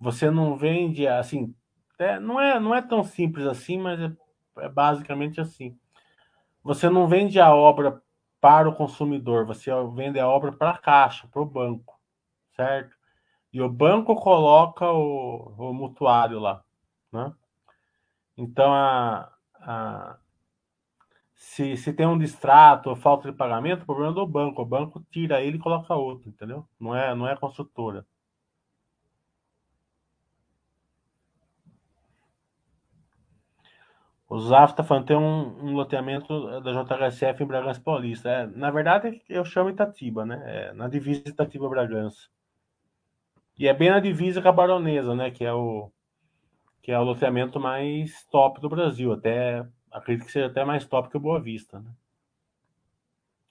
você 0.00 0.30
não 0.30 0.56
vende 0.56 1.06
assim. 1.06 1.54
É, 1.98 2.18
não, 2.18 2.40
é, 2.40 2.58
não 2.58 2.74
é 2.74 2.80
tão 2.80 3.04
simples 3.04 3.46
assim, 3.46 3.78
mas 3.78 4.00
é, 4.00 4.10
é 4.60 4.68
basicamente 4.70 5.38
assim. 5.40 5.78
Você 6.64 6.88
não 6.88 7.06
vende 7.06 7.38
a 7.38 7.54
obra 7.54 8.02
para 8.42 8.68
o 8.68 8.74
consumidor, 8.74 9.46
você 9.46 9.70
vende 9.94 10.20
a 10.20 10.28
obra 10.28 10.52
para 10.52 10.72
a 10.72 10.78
caixa, 10.78 11.26
para 11.28 11.40
o 11.40 11.46
banco, 11.46 11.98
certo? 12.54 12.94
e 13.52 13.60
o 13.60 13.68
banco 13.68 14.16
coloca 14.16 14.90
o, 14.90 15.54
o 15.58 15.74
mutuário 15.74 16.38
lá, 16.40 16.64
né? 17.12 17.32
Então, 18.36 18.72
a, 18.72 19.30
a, 19.60 20.18
se, 21.34 21.76
se 21.76 21.92
tem 21.92 22.06
um 22.06 22.18
distrato 22.18 22.88
ou 22.88 22.96
falta 22.96 23.30
de 23.30 23.36
pagamento, 23.36 23.82
o 23.82 23.86
problema 23.86 24.12
é 24.12 24.14
do 24.14 24.26
banco. 24.26 24.62
O 24.62 24.66
banco 24.66 25.04
tira 25.10 25.42
ele 25.42 25.58
e 25.58 25.60
coloca 25.60 25.94
outro, 25.94 26.30
entendeu? 26.30 26.66
Não 26.80 26.96
é, 26.96 27.14
não 27.14 27.28
é 27.28 27.32
a 27.34 27.36
construtora. 27.36 28.06
O 34.32 34.40
Zaf 34.40 34.72
está 34.72 34.82
falando 34.82 35.04
tem 35.04 35.14
um, 35.14 35.62
um, 35.62 35.74
loteamento 35.74 36.62
da 36.62 36.72
JHSF 36.72 37.42
em 37.42 37.46
Bragança 37.46 37.82
Paulista. 37.82 38.30
É, 38.30 38.46
na 38.46 38.70
verdade, 38.70 39.20
eu 39.28 39.44
chamo 39.44 39.68
Itatiba, 39.68 40.24
né? 40.24 40.42
É, 40.46 40.72
na 40.72 40.88
divisa 40.88 41.28
Itatiba-Bragança. 41.28 42.30
E 43.58 43.68
é 43.68 43.74
bem 43.74 43.90
na 43.90 44.00
divisa 44.00 44.40
com 44.40 44.48
a 44.48 44.52
Baronesa, 44.52 45.14
né? 45.14 45.30
Que 45.30 45.44
é 45.44 45.52
o, 45.52 45.92
que 46.80 46.90
é 46.90 46.98
o 46.98 47.02
loteamento 47.02 47.60
mais 47.60 48.24
top 48.30 48.58
do 48.58 48.70
Brasil. 48.70 49.12
Até 49.12 49.66
acredito 49.90 50.24
que 50.24 50.32
seja 50.32 50.46
até 50.46 50.64
mais 50.64 50.86
top 50.86 51.10
que 51.10 51.16
o 51.18 51.20
Boa 51.20 51.38
Vista, 51.38 51.78
né? 51.78 51.90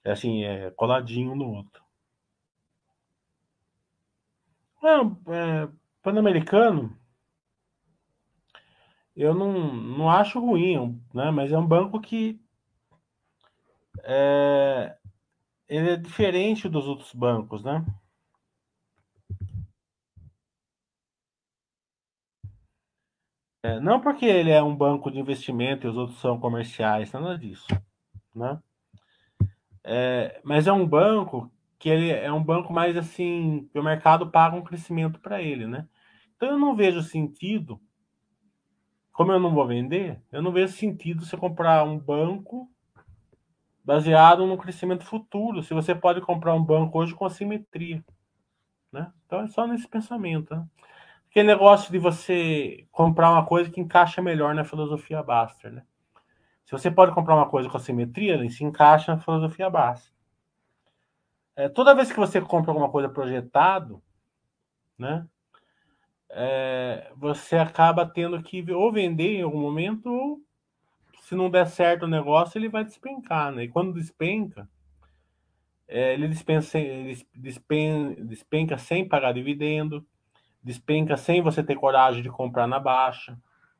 É 0.03 0.13
assim, 0.13 0.43
é 0.43 0.71
coladinho 0.71 1.33
um 1.33 1.35
no 1.35 1.47
outro. 1.57 1.83
É, 4.83 4.95
é, 5.35 5.69
Pan-Americano, 6.01 6.97
eu 9.15 9.33
não, 9.33 9.73
não 9.73 10.09
acho 10.09 10.39
ruim, 10.39 11.01
né? 11.13 11.31
Mas 11.31 11.51
é 11.51 11.57
um 11.57 11.67
banco 11.67 11.99
que 11.99 12.39
é, 14.03 14.97
ele 15.67 15.91
é 15.91 15.95
diferente 15.97 16.69
dos 16.69 16.87
outros 16.87 17.13
bancos, 17.13 17.63
né? 17.63 17.85
É, 23.63 23.79
não 23.79 24.01
porque 24.01 24.25
ele 24.25 24.49
é 24.49 24.61
um 24.61 24.75
banco 24.75 25.11
de 25.11 25.19
investimento 25.19 25.85
e 25.85 25.89
os 25.89 25.97
outros 25.97 26.19
são 26.19 26.39
comerciais, 26.39 27.11
nada 27.11 27.37
disso, 27.37 27.67
né? 28.33 28.59
É, 29.83 30.39
mas 30.43 30.67
é 30.67 30.71
um 30.71 30.87
banco 30.87 31.51
que 31.77 31.89
ele 31.89 32.11
é 32.11 32.31
um 32.31 32.43
banco 32.43 32.71
mais 32.73 32.95
assim, 32.97 33.69
o 33.73 33.81
mercado 33.81 34.29
paga 34.29 34.55
um 34.55 34.63
crescimento 34.63 35.19
para 35.19 35.41
ele, 35.41 35.67
né? 35.67 35.87
Então 36.35 36.49
eu 36.49 36.59
não 36.59 36.75
vejo 36.75 37.01
sentido, 37.01 37.79
como 39.21 39.33
eu 39.33 39.39
não 39.39 39.53
vou 39.53 39.67
vender, 39.67 40.19
eu 40.31 40.41
não 40.41 40.51
vejo 40.51 40.73
sentido 40.73 41.23
você 41.23 41.37
comprar 41.37 41.83
um 41.83 41.95
banco 41.95 42.67
baseado 43.85 44.47
no 44.47 44.57
crescimento 44.57 45.03
futuro, 45.03 45.61
se 45.61 45.75
você 45.75 45.93
pode 45.93 46.21
comprar 46.21 46.55
um 46.55 46.63
banco 46.63 46.97
hoje 46.97 47.13
com 47.13 47.23
assimetria, 47.23 48.03
né? 48.91 49.13
Então 49.27 49.41
é 49.41 49.47
só 49.47 49.67
nesse 49.67 49.87
pensamento, 49.87 50.55
né? 50.55 50.65
aquele 51.29 51.45
negócio 51.45 51.91
de 51.91 51.99
você 51.99 52.87
comprar 52.91 53.29
uma 53.29 53.45
coisa 53.45 53.69
que 53.69 53.79
encaixa 53.79 54.23
melhor 54.23 54.55
na 54.55 54.63
filosofia 54.63 55.21
Baster, 55.21 55.71
né? 55.71 55.83
Se 56.65 56.71
você 56.71 56.89
pode 56.89 57.13
comprar 57.13 57.35
uma 57.35 57.47
coisa 57.47 57.69
com 57.69 57.77
simetria, 57.77 58.33
ele 58.33 58.49
se 58.49 58.63
encaixa 58.63 59.13
na 59.13 59.21
filosofia 59.21 59.69
Baster. 59.69 60.11
É, 61.55 61.69
toda 61.69 61.93
vez 61.93 62.11
que 62.11 62.17
você 62.17 62.41
compra 62.41 62.71
alguma 62.71 62.89
coisa 62.89 63.07
projetado, 63.07 64.01
né? 64.97 65.27
É, 66.33 67.11
você 67.17 67.57
acaba 67.57 68.05
tendo 68.05 68.41
que 68.41 68.71
ou 68.71 68.91
vender 68.91 69.37
em 69.37 69.41
algum 69.41 69.59
momento, 69.59 70.07
ou 70.07 70.41
se 71.21 71.35
não 71.35 71.49
der 71.49 71.67
certo 71.67 72.03
o 72.03 72.09
negócio, 72.09 72.57
ele 72.57 72.69
vai 72.69 72.83
despencar, 72.83 73.51
né? 73.51 73.63
E 73.63 73.67
quando 73.67 73.93
despenca, 73.93 74.67
é, 75.87 76.13
ele, 76.13 76.27
dispensa, 76.27 76.79
ele 76.79 77.21
despen, 77.35 78.15
despenca 78.25 78.77
sem 78.77 79.07
pagar 79.07 79.33
dividendo, 79.33 80.05
despenca 80.63 81.17
sem 81.17 81.41
você 81.41 81.61
ter 81.61 81.75
coragem 81.75 82.23
de 82.23 82.29
comprar 82.29 82.67
na 82.67 82.79
baixa, 82.79 83.37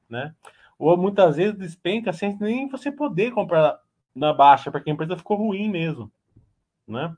né? 0.10 0.36
Ou 0.78 0.97
muitas 0.97 1.38
vezes 1.38 1.58
despenca 1.58 2.12
sem 2.12 2.38
nem 2.39 2.68
você 2.68 2.91
poder 2.91 3.32
comprar 3.32 3.80
na 4.14 4.34
baixa, 4.34 4.72
porque 4.72 4.89
a 4.89 4.93
empresa 4.93 5.16
ficou 5.16 5.38
ruim 5.38 5.70
mesmo, 5.70 6.12
né? 6.88 7.16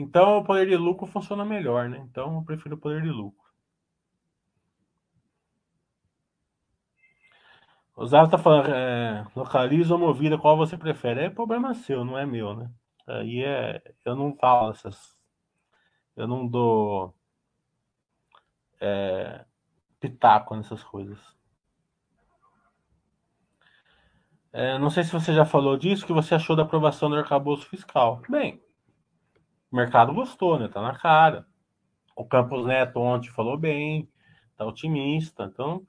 Então 0.00 0.38
o 0.38 0.44
poder 0.44 0.66
de 0.66 0.76
lucro 0.76 1.06
funciona 1.06 1.44
melhor, 1.44 1.88
né? 1.88 1.98
Então 2.10 2.36
eu 2.36 2.42
prefiro 2.42 2.74
o 2.74 2.78
poder 2.78 3.02
de 3.02 3.10
lucro. 3.10 3.38
O 7.94 8.06
Zaro 8.06 8.30
tá 8.30 8.38
falando, 8.38 8.70
é, 8.70 9.26
localiza 9.36 9.92
ou 9.92 10.00
movida, 10.00 10.38
qual 10.38 10.56
você 10.56 10.74
prefere? 10.76 11.20
É 11.20 11.28
problema 11.30 11.74
seu, 11.74 12.02
não 12.02 12.16
é 12.16 12.24
meu, 12.24 12.56
né? 12.56 12.70
Aí 13.06 13.44
é, 13.44 13.82
eu 14.06 14.16
não 14.16 14.34
falo 14.34 14.70
essas, 14.70 15.18
eu 16.16 16.26
não 16.26 16.48
dou 16.48 17.14
é, 18.80 19.44
pitaco 20.00 20.56
nessas 20.56 20.82
coisas. 20.82 21.18
É, 24.52 24.78
não 24.78 24.88
sei 24.88 25.04
se 25.04 25.12
você 25.12 25.34
já 25.34 25.44
falou 25.44 25.76
disso, 25.76 26.06
que 26.06 26.12
você 26.12 26.34
achou 26.34 26.56
da 26.56 26.62
aprovação 26.62 27.10
do 27.10 27.16
arcabouço 27.16 27.66
fiscal. 27.66 28.22
Bem, 28.28 28.60
o 29.70 29.76
mercado 29.76 30.12
gostou, 30.12 30.58
né? 30.58 30.68
Tá 30.68 30.82
na 30.82 30.94
cara. 30.98 31.46
O 32.16 32.24
Campos 32.24 32.66
Neto 32.66 33.00
ontem 33.00 33.30
falou 33.30 33.56
bem, 33.56 34.08
tá 34.56 34.66
otimista. 34.66 35.44
Então, 35.44 35.84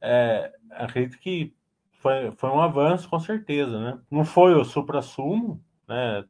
é, 0.00 0.52
acredito 0.72 1.18
que 1.18 1.54
foi, 2.00 2.30
foi 2.32 2.50
um 2.50 2.60
avanço, 2.60 3.08
com 3.08 3.18
certeza, 3.18 3.80
né? 3.80 4.00
Não 4.10 4.24
foi 4.24 4.54
o 4.54 4.64
supra-sumo, 4.64 5.64
né? 5.88 6.24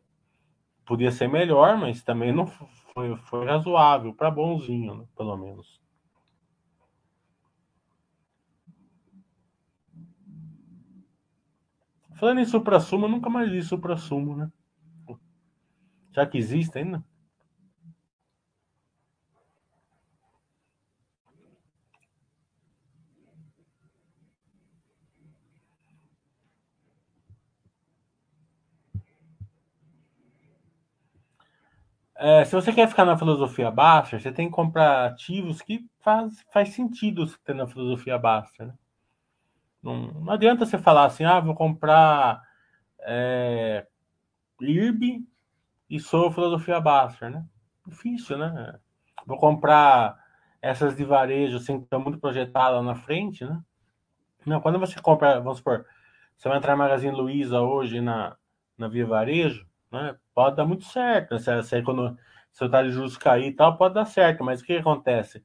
Podia 0.87 1.11
ser 1.11 1.29
melhor, 1.29 1.77
mas 1.79 2.03
também 2.03 2.33
não 2.33 2.47
foi, 2.47 3.17
foi 3.17 3.47
razoável, 3.47 4.15
para 4.15 4.31
bonzinho, 4.31 4.95
né, 4.95 5.05
pelo 5.17 5.37
menos. 5.37 5.81
Falando 12.17 12.41
em 12.41 12.45
supra-sumo, 12.45 13.07
eu 13.07 13.11
nunca 13.11 13.29
mais 13.29 13.51
vi 13.51 13.63
supra-sumo, 13.63 14.37
né? 14.37 14.53
Já 16.15 16.27
que 16.27 16.39
existe 16.39 16.79
ainda. 16.79 17.03
É, 32.17 32.45
se 32.45 32.55
você 32.55 32.73
quer 32.73 32.89
ficar 32.89 33.05
na 33.05 33.19
filosofia 33.19 33.71
Baster, 33.71 34.21
você 34.21 34.33
tem 34.33 34.49
que 34.49 34.55
comprar 34.55 35.07
ativos 35.07 35.61
que 35.61 35.85
faz, 36.01 36.43
faz 36.53 36.71
sentido 36.71 37.27
você 37.27 37.37
ter 37.45 37.55
na 37.55 37.67
filosofia 37.67 38.17
Baster. 38.17 38.69
Né? 38.69 38.75
Não, 39.83 40.07
não, 40.13 40.33
adianta 40.33 40.65
você 40.65 40.79
falar 40.79 41.07
assim, 41.07 41.25
ah, 41.25 41.41
vou 41.41 41.55
comprar 41.55 42.43
é, 43.01 43.87
IRB 44.61 45.27
e 45.95 46.01
sou 46.01 46.33
filosofia 46.33 46.81
Baster, 46.81 47.31
né? 47.31 47.47
Difícil, 47.87 48.37
né? 48.37 48.81
Vou 49.25 49.39
comprar 49.39 50.19
essas 50.61 50.97
de 50.97 51.05
varejo 51.05 51.59
assim, 51.59 51.79
que 51.79 51.85
estão 51.85 52.01
muito 52.01 52.19
projetadas 52.19 52.85
na 52.85 52.97
frente, 52.97 53.45
né? 53.45 53.63
Não, 54.45 54.61
quando 54.61 54.81
você 54.81 55.01
compra, 55.01 55.39
vamos 55.39 55.59
supor, 55.59 55.87
você 56.37 56.49
vai 56.49 56.59
entrar 56.59 56.73
na 56.73 56.83
Magazine 56.83 57.17
Luiza 57.17 57.61
hoje 57.61 58.01
na, 58.01 58.37
na 58.77 58.89
Via 58.89 59.07
Varejo, 59.07 59.65
né? 59.93 60.17
Pode 60.35 60.57
dar 60.57 60.65
muito 60.65 60.85
certo. 60.85 61.35
Né? 61.35 61.39
Se, 61.39 61.63
se, 61.63 61.83
quando, 61.83 62.19
se 62.51 62.65
o 62.65 62.69
taxa 62.69 62.89
de 62.89 62.95
juros 62.95 63.17
cair 63.17 63.47
e 63.47 63.53
tal, 63.53 63.77
pode 63.77 63.95
dar 63.95 64.05
certo. 64.05 64.43
Mas 64.43 64.63
o 64.63 64.65
que 64.65 64.77
acontece? 64.77 65.45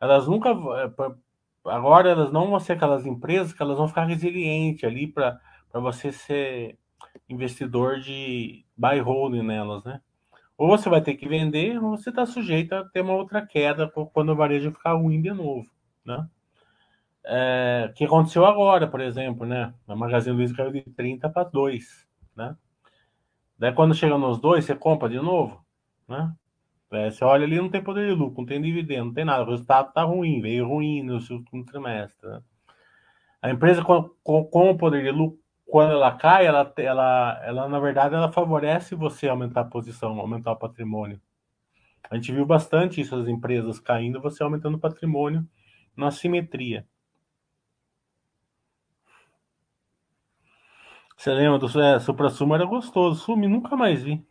Elas 0.00 0.28
nunca. 0.28 0.50
É, 0.50 1.68
agora 1.68 2.08
elas 2.08 2.30
não 2.30 2.50
vão 2.50 2.60
ser 2.60 2.74
aquelas 2.74 3.04
empresas 3.04 3.52
que 3.52 3.60
elas 3.60 3.76
vão 3.76 3.88
ficar 3.88 4.04
resilientes 4.04 4.84
ali 4.84 5.08
para 5.08 5.40
você 5.72 6.12
ser 6.12 6.78
investidor 7.28 8.00
de 8.00 8.64
buy 8.76 8.98
holding 9.00 9.42
nelas, 9.42 9.84
né? 9.84 10.00
Ou 10.56 10.68
você 10.68 10.88
vai 10.88 11.00
ter 11.00 11.14
que 11.14 11.28
vender, 11.28 11.82
ou 11.82 11.96
você 11.96 12.10
está 12.10 12.26
sujeito 12.26 12.72
a 12.74 12.84
ter 12.84 13.00
uma 13.00 13.14
outra 13.14 13.46
queda 13.46 13.88
quando 14.12 14.32
o 14.32 14.36
varejo 14.36 14.72
ficar 14.72 14.94
ruim 14.94 15.20
de 15.20 15.32
novo, 15.32 15.70
né? 16.04 16.28
É, 17.24 17.92
que 17.94 18.04
aconteceu 18.04 18.44
agora, 18.46 18.88
por 18.88 19.00
exemplo, 19.00 19.46
né? 19.46 19.74
A 19.86 19.94
Magazine 19.94 20.36
Luiza 20.36 20.54
caiu 20.54 20.72
de 20.72 20.82
30 20.82 21.28
para 21.28 21.48
2, 21.48 22.08
né? 22.36 22.56
Daí 23.58 23.72
quando 23.72 23.94
chega 23.94 24.16
nos 24.16 24.40
dois, 24.40 24.64
você 24.64 24.74
compra 24.74 25.08
de 25.08 25.16
novo, 25.20 25.64
né? 26.08 26.32
É, 26.90 27.10
você 27.10 27.22
olha 27.22 27.44
ali, 27.44 27.56
não 27.56 27.68
tem 27.68 27.82
poder 27.82 28.08
de 28.08 28.14
lucro, 28.14 28.38
não 28.38 28.46
tem 28.46 28.62
dividendo, 28.62 29.06
não 29.06 29.14
tem 29.14 29.24
nada. 29.24 29.42
O 29.44 29.50
resultado 29.50 29.88
está 29.88 30.02
ruim, 30.04 30.40
veio 30.40 30.66
ruim 30.66 31.02
no 31.02 31.20
segundo 31.20 31.66
trimestre. 31.66 32.26
Né? 32.26 32.40
A 33.42 33.50
empresa 33.50 33.82
com, 33.84 34.10
com, 34.22 34.44
com, 34.44 34.70
o 34.70 34.76
poder 34.76 35.02
de 35.02 35.10
lucro, 35.10 35.38
quando 35.68 35.92
ela 35.92 36.16
cai, 36.16 36.46
ela, 36.46 36.72
ela, 36.78 37.40
ela, 37.44 37.68
na 37.68 37.78
verdade, 37.78 38.14
ela 38.14 38.32
favorece 38.32 38.94
você 38.94 39.28
aumentar 39.28 39.60
a 39.62 39.64
posição, 39.64 40.18
aumentar 40.18 40.52
o 40.52 40.56
patrimônio. 40.56 41.20
A 42.10 42.16
gente 42.16 42.32
viu 42.32 42.46
bastante 42.46 43.00
isso, 43.00 43.14
as 43.14 43.28
empresas 43.28 43.78
caindo, 43.78 44.20
você 44.20 44.42
aumentando 44.42 44.76
o 44.76 44.80
patrimônio 44.80 45.46
na 45.96 46.10
simetria. 46.10 46.86
Você 51.16 51.32
lembra 51.34 51.58
do 51.58 51.80
é, 51.82 52.00
Supra-Sumo? 52.00 52.54
Era 52.54 52.64
gostoso. 52.64 53.20
Sumi, 53.20 53.48
nunca 53.48 53.76
mais 53.76 54.02
vi. 54.02 54.24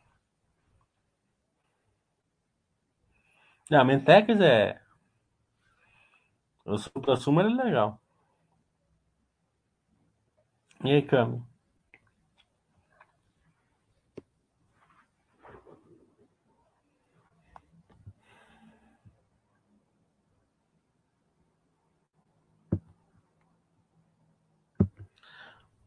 Não, 3.69 3.81
a 3.81 3.83
Mentex 3.83 4.39
é. 4.39 4.79
O 6.65 6.77
supra-sumo 6.77 7.41
é 7.41 7.43
legal. 7.43 8.01
E 10.83 10.91
aí, 10.91 11.01
Cami? 11.01 11.41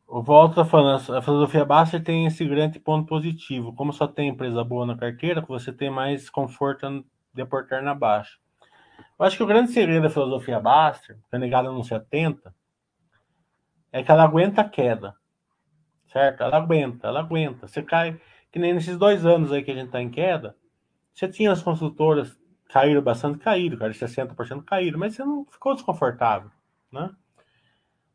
O 0.06 0.22
Walter 0.22 0.56
tá 0.56 0.64
falando, 0.64 1.14
a 1.16 1.22
filosofia 1.22 1.64
Baster 1.64 2.02
tem 2.02 2.26
esse 2.26 2.44
grande 2.44 2.80
ponto 2.80 3.06
positivo. 3.06 3.72
Como 3.72 3.92
só 3.92 4.08
tem 4.08 4.28
empresa 4.28 4.64
boa 4.64 4.84
na 4.84 4.96
carteira, 4.96 5.40
você 5.40 5.72
tem 5.72 5.88
mais 5.88 6.28
conforto 6.28 7.04
de 7.32 7.40
aportar 7.42 7.80
na 7.80 7.94
baixa. 7.94 8.36
Eu 9.18 9.24
acho 9.24 9.36
que 9.36 9.42
o 9.42 9.46
grande 9.46 9.70
segredo 9.70 10.02
da 10.02 10.10
filosofia 10.10 10.58
Baster, 10.58 11.16
que 11.30 11.36
a 11.36 11.38
negada 11.38 11.70
não 11.70 11.84
se 11.84 11.94
atenta, 11.94 12.52
é 13.92 14.02
que 14.02 14.10
ela 14.10 14.24
aguenta 14.24 14.60
a 14.62 14.68
queda. 14.68 15.14
Certo? 16.06 16.42
Ela 16.42 16.56
aguenta, 16.56 17.08
ela 17.08 17.20
aguenta. 17.20 17.68
Você 17.68 17.82
cai, 17.82 18.20
que 18.50 18.58
nem 18.58 18.74
nesses 18.74 18.96
dois 18.98 19.24
anos 19.24 19.52
aí 19.52 19.62
que 19.62 19.70
a 19.70 19.74
gente 19.74 19.86
está 19.86 20.02
em 20.02 20.10
queda, 20.10 20.56
você 21.12 21.28
tinha 21.28 21.52
as 21.52 21.62
consultoras 21.62 22.38
caíram 22.68 23.02
bastante, 23.02 23.38
caíram, 23.38 23.76
cara, 23.76 23.92
60% 23.92 24.64
caíram, 24.64 24.98
mas 24.98 25.14
você 25.14 25.24
não 25.24 25.44
ficou 25.44 25.74
desconfortável, 25.74 26.50
né? 26.90 27.10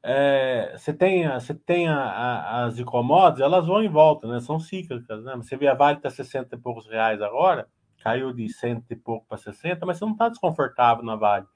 É, 0.02 0.76
você 0.78 0.94
tem, 0.94 1.28
você 1.28 1.54
tem 1.54 1.88
a, 1.88 1.98
a, 1.98 2.66
as 2.66 2.78
incomodas, 2.78 3.40
elas 3.40 3.66
vão 3.66 3.82
em 3.82 3.90
volta, 3.90 4.28
né? 4.28 4.40
São 4.40 4.60
cíclicas, 4.60 5.24
né? 5.24 5.36
Você 5.38 5.58
vê 5.58 5.68
a 5.68 5.74
Vale 5.74 5.98
está 5.98 6.10
60 6.10 6.56
e 6.56 6.60
poucos 6.60 6.88
reais 6.88 7.22
agora, 7.22 7.68
caiu 8.04 8.32
de 8.32 8.48
100 8.48 8.86
e 8.92 8.96
pouco 8.96 9.26
para 9.28 9.38
60, 9.38 9.86
mas 9.86 9.98
você 9.98 10.06
não 10.06 10.14
está 10.14 10.30
desconfortável 10.30 11.04
na 11.04 11.16
Vale. 11.16 11.48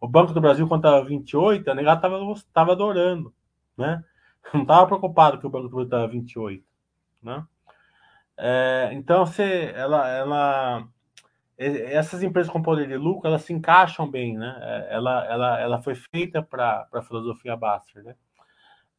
O 0.00 0.08
Banco 0.08 0.32
do 0.32 0.40
Brasil, 0.40 0.66
quando 0.66 0.86
estava 0.86 1.04
28, 1.04 1.70
a 1.70 1.74
negada 1.74 2.08
estava 2.34 2.72
adorando, 2.72 3.34
né? 3.78 4.04
Não 4.52 4.62
estava 4.62 4.86
preocupado 4.86 5.38
que 5.38 5.46
o 5.46 5.50
Banco 5.50 5.68
do 5.68 5.70
Brasil 5.70 5.84
estava 5.84 6.08
28, 6.08 6.64
né? 7.22 7.46
É, 8.36 8.90
então, 8.92 9.26
você, 9.26 9.72
ela, 9.74 10.08
ela, 10.08 10.88
essas 11.56 12.22
empresas 12.22 12.52
com 12.52 12.62
poder 12.62 12.86
de 12.86 12.96
lucro, 12.96 13.28
elas 13.28 13.42
se 13.42 13.52
encaixam 13.52 14.08
bem, 14.08 14.36
né? 14.36 14.56
É, 14.60 14.94
ela, 14.94 15.26
ela, 15.26 15.60
ela 15.60 15.82
foi 15.82 15.94
feita 15.94 16.42
para 16.42 16.86
a 16.92 17.02
filosofia 17.02 17.56
Baster, 17.56 18.04
né? 18.04 18.14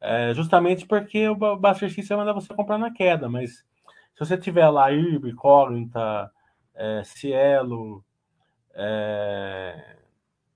É, 0.00 0.32
justamente 0.34 0.86
porque 0.86 1.28
o 1.28 1.36
Baster 1.56 1.90
System 1.90 2.16
manda 2.16 2.32
você 2.32 2.54
comprar 2.54 2.78
na 2.78 2.90
queda, 2.90 3.28
mas 3.28 3.64
se 4.14 4.18
você 4.18 4.36
tiver 4.36 4.68
lá 4.68 4.90
IRB, 4.90 5.34
Cognita, 5.34 6.30
é, 6.74 7.02
Cielo, 7.04 8.02
é, 8.74 9.96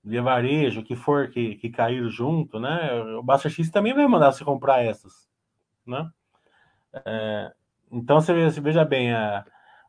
Via 0.05 0.21
Varejo, 0.21 0.83
que 0.83 0.95
for 0.95 1.29
que, 1.29 1.55
que 1.55 1.69
cair 1.69 2.07
junto, 2.09 2.59
né? 2.59 2.93
O 3.17 3.23
Baster 3.23 3.51
X 3.51 3.71
também 3.71 3.93
vai 3.93 4.07
mandar 4.07 4.31
você 4.31 4.45
comprar 4.45 4.83
essas, 4.83 5.27
né? 5.85 6.09
É, 6.93 7.51
então 7.91 8.21
você, 8.21 8.33
você 8.45 8.61
veja 8.61 8.85
bem, 8.85 9.11
a, 9.11 9.43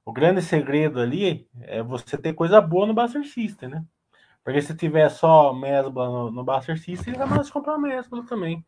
o 0.07 0.13
grande 0.13 0.41
segredo 0.41 1.01
ali 1.01 1.49
é 1.63 1.83
você 1.83 2.17
ter 2.17 2.33
coisa 2.33 2.61
boa 2.61 2.87
no 2.87 2.95
Buster 2.95 3.27
System, 3.27 3.69
né? 3.69 3.85
Porque 4.45 4.63
se 4.63 4.77
tiver 4.77 5.09
só 5.09 5.53
Mesbla 5.53 6.09
no, 6.09 6.31
no 6.31 6.63
System, 6.63 7.15
ele 7.15 7.19
vai 7.19 7.27
mais 7.27 7.51
comprar 7.51 7.77
Mesbla 7.77 8.25
também. 8.25 8.65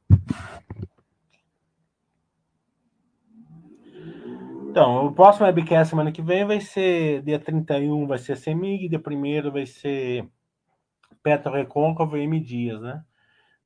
Então, 4.69 5.07
o 5.07 5.13
próximo 5.13 5.47
webcast 5.47 5.91
semana 5.91 6.11
que 6.11 6.21
vem 6.21 6.45
vai 6.45 6.61
ser 6.61 7.23
dia 7.23 7.39
31, 7.39 8.07
vai 8.07 8.19
ser 8.19 8.37
Semig, 8.37 8.89
dia 8.89 9.01
1 9.01 9.51
vai 9.51 9.67
ser 9.67 10.29
Petro 11.23 11.53
Recôncavo 11.53 12.17
e 12.17 12.23
M 12.23 12.41
Dias, 12.41 12.81
né? 12.81 13.05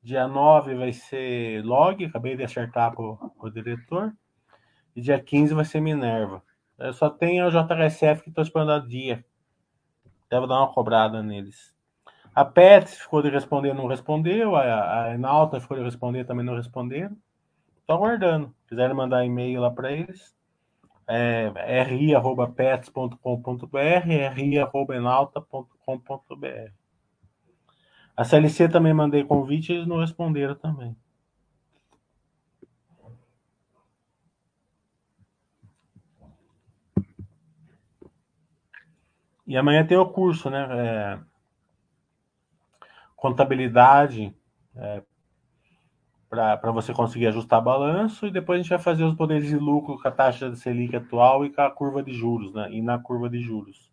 Dia 0.02 0.26
9 0.26 0.74
vai 0.74 0.92
ser 0.92 1.64
Log, 1.64 2.04
acabei 2.04 2.36
de 2.36 2.42
acertar 2.42 2.92
com 2.92 3.16
o 3.38 3.50
diretor. 3.50 4.12
E 4.96 5.00
dia 5.00 5.20
15 5.20 5.54
vai 5.54 5.64
ser 5.64 5.80
Minerva. 5.80 6.42
Eu 6.78 6.92
só 6.92 7.08
tenho 7.08 7.46
o 7.46 7.50
JHSF 7.50 8.24
que 8.24 8.30
estou 8.30 8.42
esperando 8.42 8.72
a 8.72 8.80
dia. 8.80 9.24
Deve 10.28 10.48
dar 10.48 10.58
uma 10.58 10.72
cobrada 10.72 11.22
neles. 11.22 11.72
A 12.34 12.44
Pets 12.44 12.98
ficou 12.98 13.22
de 13.22 13.30
responder, 13.30 13.72
não 13.74 13.86
respondeu. 13.86 14.56
A, 14.56 15.04
a 15.04 15.14
Enalta 15.14 15.60
ficou 15.60 15.76
de 15.76 15.84
responder, 15.84 16.24
também 16.24 16.44
não 16.44 16.56
responderam. 16.56 17.16
Estou 17.80 17.94
aguardando. 17.96 18.52
Quiserem 18.66 18.96
mandar 18.96 19.24
e-mail 19.24 19.60
lá 19.60 19.70
para 19.70 19.92
eles. 19.92 20.34
É 21.06 21.82
ri.pets.com.br, 21.82 23.18
ri.enalta.com.br. 24.34 26.81
A 28.16 28.24
CLC 28.24 28.68
também 28.68 28.92
mandei 28.92 29.24
convite 29.24 29.72
eles 29.72 29.86
não 29.86 30.00
responderam 30.00 30.54
também. 30.54 30.96
E 39.46 39.56
amanhã 39.56 39.86
tem 39.86 39.98
o 39.98 40.08
curso, 40.08 40.48
né? 40.48 40.66
É, 40.70 41.18
contabilidade 43.14 44.34
é, 44.74 45.02
para 46.28 46.72
você 46.72 46.94
conseguir 46.94 47.26
ajustar 47.26 47.60
balanço 47.60 48.26
e 48.26 48.30
depois 48.30 48.58
a 48.58 48.62
gente 48.62 48.70
vai 48.70 48.78
fazer 48.78 49.04
os 49.04 49.14
poderes 49.14 49.46
de 49.46 49.56
lucro 49.56 50.00
com 50.00 50.08
a 50.08 50.10
taxa 50.10 50.50
de 50.50 50.58
Selic 50.58 50.96
atual 50.96 51.44
e 51.44 51.50
com 51.50 51.60
a 51.60 51.70
curva 51.70 52.02
de 52.02 52.14
juros, 52.14 52.54
né? 52.54 52.72
E 52.72 52.80
na 52.80 52.98
curva 52.98 53.28
de 53.28 53.40
juros. 53.40 53.91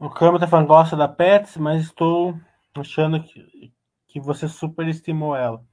O 0.00 0.08
Câmara 0.08 0.46
tá 0.46 0.62
gosta 0.62 0.96
da 0.96 1.08
Pets, 1.08 1.56
mas 1.56 1.82
estou 1.82 2.38
achando 2.76 3.20
que, 3.20 3.72
que 4.06 4.20
você 4.20 4.46
superestimou 4.46 5.34
ela. 5.34 5.64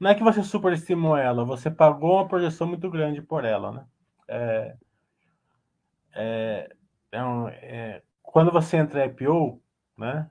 Não 0.00 0.10
é 0.10 0.16
que 0.16 0.22
você 0.24 0.42
superestimou 0.42 1.16
ela, 1.16 1.44
você 1.44 1.70
pagou 1.70 2.14
uma 2.16 2.26
projeção 2.26 2.66
muito 2.66 2.90
grande 2.90 3.22
por 3.22 3.44
ela, 3.44 3.70
né? 3.70 3.86
É, 4.26 4.76
é, 6.12 6.76
é, 7.12 7.24
um, 7.24 7.48
é 7.48 8.02
quando 8.20 8.50
você 8.50 8.78
entra 8.78 9.06
em 9.06 9.08
IPO, 9.08 9.62
né? 9.96 10.28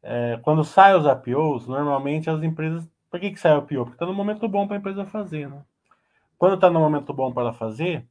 É, 0.00 0.38
quando 0.42 0.62
sai 0.62 0.94
os 0.94 1.04
IPOs, 1.04 1.66
normalmente 1.66 2.30
as 2.30 2.44
empresas. 2.44 2.88
Por 3.10 3.18
que, 3.18 3.32
que 3.32 3.40
sai 3.40 3.56
o 3.56 3.62
IPO? 3.62 3.86
Porque 3.86 3.94
está 3.96 4.06
no 4.06 4.14
momento 4.14 4.48
bom 4.48 4.68
para 4.68 4.76
a 4.76 4.78
empresa 4.78 5.04
fazer, 5.04 5.48
né? 5.48 5.64
Quando 6.38 6.54
está 6.54 6.70
no 6.70 6.78
momento 6.78 7.12
bom 7.12 7.32
para 7.32 7.42
ela 7.42 7.54
fazer, 7.54 8.06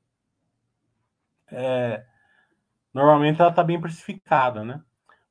é, 1.50 2.06
normalmente 2.94 3.40
ela 3.40 3.50
está 3.50 3.64
bem 3.64 3.80
precificada, 3.80 4.64
né? 4.64 4.82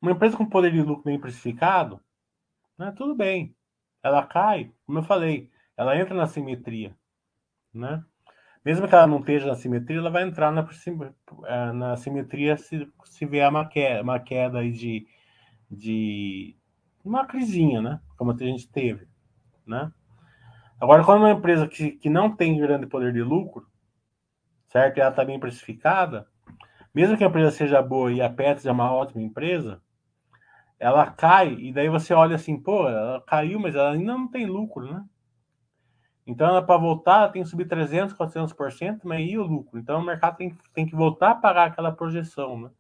Uma 0.01 0.13
empresa 0.13 0.37
com 0.37 0.47
poder 0.47 0.73
de 0.73 0.83
lucro 0.83 1.05
bem 1.05 1.21
precificado, 1.21 2.01
né, 2.79 2.93
tudo 2.97 3.15
bem. 3.15 3.55
Ela 4.03 4.27
cai, 4.27 4.73
como 4.87 4.99
eu 4.99 5.03
falei, 5.03 5.51
ela 5.77 5.97
entra 5.99 6.15
na 6.15 6.27
simetria, 6.27 6.97
né? 7.73 8.03
Mesmo 8.65 8.87
que 8.87 8.95
ela 8.95 9.07
não 9.07 9.21
esteja 9.21 9.47
na 9.47 9.55
simetria, 9.55 9.99
ela 9.99 10.11
vai 10.11 10.23
entrar 10.23 10.53
na, 10.53 10.67
é, 11.47 11.73
na 11.73 11.97
simetria 11.97 12.57
se, 12.57 12.91
se 13.05 13.27
vier 13.27 13.49
uma 13.49 13.67
queda, 13.67 14.03
uma 14.03 14.21
queda 14.21 14.63
de, 14.71 15.07
de 15.71 16.57
uma 17.05 17.27
crisinha, 17.27 17.81
né? 17.81 18.01
Como 18.17 18.33
a 18.33 18.37
gente 18.37 18.69
teve, 18.69 19.09
né? 19.67 19.91
Agora, 20.81 21.05
quando 21.05 21.21
uma 21.21 21.31
empresa 21.31 21.69
que, 21.69 21.93
que 21.93 22.09
não 22.09 22.35
tem 22.35 22.59
grande 22.59 22.87
poder 22.87 23.13
de 23.13 23.23
lucro, 23.23 23.67
certo? 24.69 24.99
Ela 24.99 25.11
está 25.11 25.25
bem 25.25 25.39
precificada, 25.39 26.27
mesmo 26.95 27.17
que 27.17 27.25
a 27.25 27.29
empresa 27.29 27.51
seja 27.51 27.83
boa 27.83 28.13
e 28.13 28.21
a 28.21 28.31
Petz 28.31 28.67
é 28.67 28.73
uma 28.73 28.93
ótima 28.93 29.23
empresa, 29.23 29.81
ela 30.79 31.11
cai 31.11 31.55
e 31.55 31.73
daí 31.73 31.89
você 31.89 32.15
olha 32.15 32.37
assim, 32.37 32.61
pô, 32.61 32.89
ela 32.89 33.21
caiu, 33.23 33.61
mas 33.61 33.75
ela 33.75 33.93
ainda 33.93 34.13
não 34.13 34.29
tem 34.29 34.47
lucro, 34.47 34.93
né? 34.93 35.05
Então, 36.27 36.65
para 36.65 36.77
voltar 36.77 37.29
tem 37.31 37.43
que 37.43 37.49
subir 37.49 37.67
300, 37.67 38.15
400%, 38.15 39.01
mas 39.05 39.29
e 39.29 39.37
o 39.37 39.43
lucro? 39.43 39.79
Então, 39.79 40.01
o 40.01 40.05
mercado 40.05 40.37
tem, 40.37 40.57
tem 40.73 40.87
que 40.87 40.95
voltar 40.95 41.33
a 41.33 41.35
pagar 41.35 41.67
aquela 41.67 41.93
projeção, 41.93 42.61
né? 42.61 42.71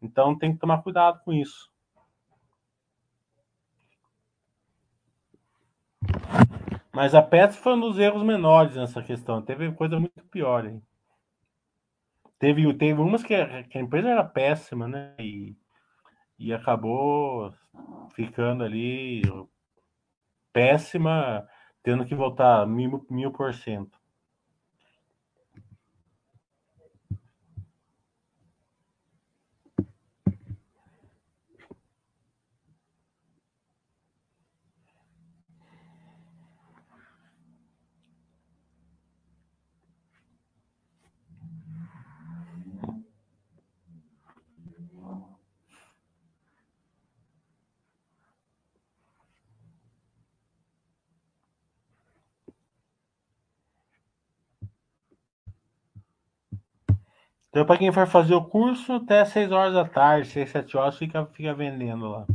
Então, 0.00 0.36
tem 0.36 0.52
que 0.52 0.58
tomar 0.58 0.82
cuidado 0.82 1.20
com 1.24 1.32
isso. 1.32 1.70
Mas 6.92 7.14
a 7.14 7.20
Petz 7.20 7.56
foi 7.56 7.74
um 7.74 7.80
dos 7.80 7.98
erros 7.98 8.22
menores 8.22 8.76
nessa 8.76 9.02
questão. 9.02 9.42
Teve 9.42 9.70
coisa 9.72 9.98
muito 9.98 10.24
pior, 10.30 10.64
hein? 10.64 10.82
Teve, 12.44 12.74
teve 12.74 13.00
umas 13.00 13.22
que 13.22 13.34
a, 13.34 13.62
que 13.62 13.78
a 13.78 13.80
empresa 13.80 14.10
era 14.10 14.22
péssima, 14.22 14.86
né? 14.86 15.14
E, 15.18 15.56
e 16.38 16.52
acabou 16.52 17.54
ficando 18.14 18.62
ali 18.62 19.22
péssima, 20.52 21.48
tendo 21.82 22.04
que 22.04 22.14
voltar 22.14 22.66
mil, 22.66 23.02
mil 23.08 23.32
por 23.32 23.54
cento. 23.54 23.98
Então, 57.54 57.64
para 57.64 57.78
quem 57.78 57.92
for 57.92 58.04
fazer 58.08 58.34
o 58.34 58.44
curso, 58.44 58.94
até 58.94 59.24
6 59.24 59.52
horas 59.52 59.74
da 59.74 59.84
tarde, 59.84 60.26
6, 60.26 60.50
7 60.50 60.76
horas, 60.76 60.98
fica, 60.98 61.24
fica 61.26 61.54
vendendo 61.54 62.08
lá. 62.08 62.26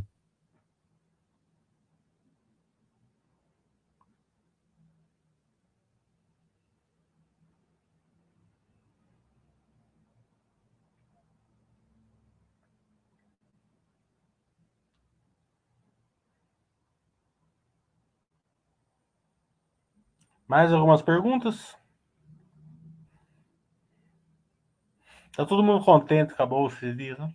Mais 20.48 20.74
algumas 20.74 21.02
perguntas? 21.02 21.78
Tá 25.40 25.46
todo 25.46 25.64
mundo 25.64 25.86
contente, 25.86 26.34
acabou 26.34 26.68
esses 26.68 26.98
dias, 26.98 27.18
né? 27.18 27.34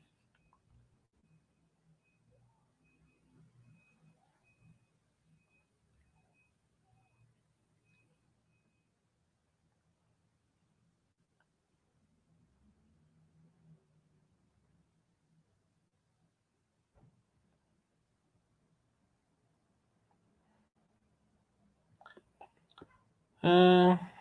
Hum... 23.43 24.14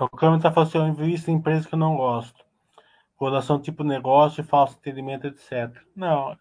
O 0.00 0.08
câmbio 0.08 0.38
está 0.38 0.50
falando 0.50 0.68
assim, 0.68 0.78
eu 0.78 0.88
invisto 0.88 1.30
em 1.30 1.34
empresas 1.34 1.66
que 1.66 1.74
eu 1.74 1.78
não 1.78 1.96
gosto. 1.96 2.44
Correlação 3.16 3.60
tipo 3.60 3.84
negócio, 3.84 4.42
falso 4.42 4.76
entendimento, 4.76 5.26
etc. 5.28 5.70
Não. 5.94 6.36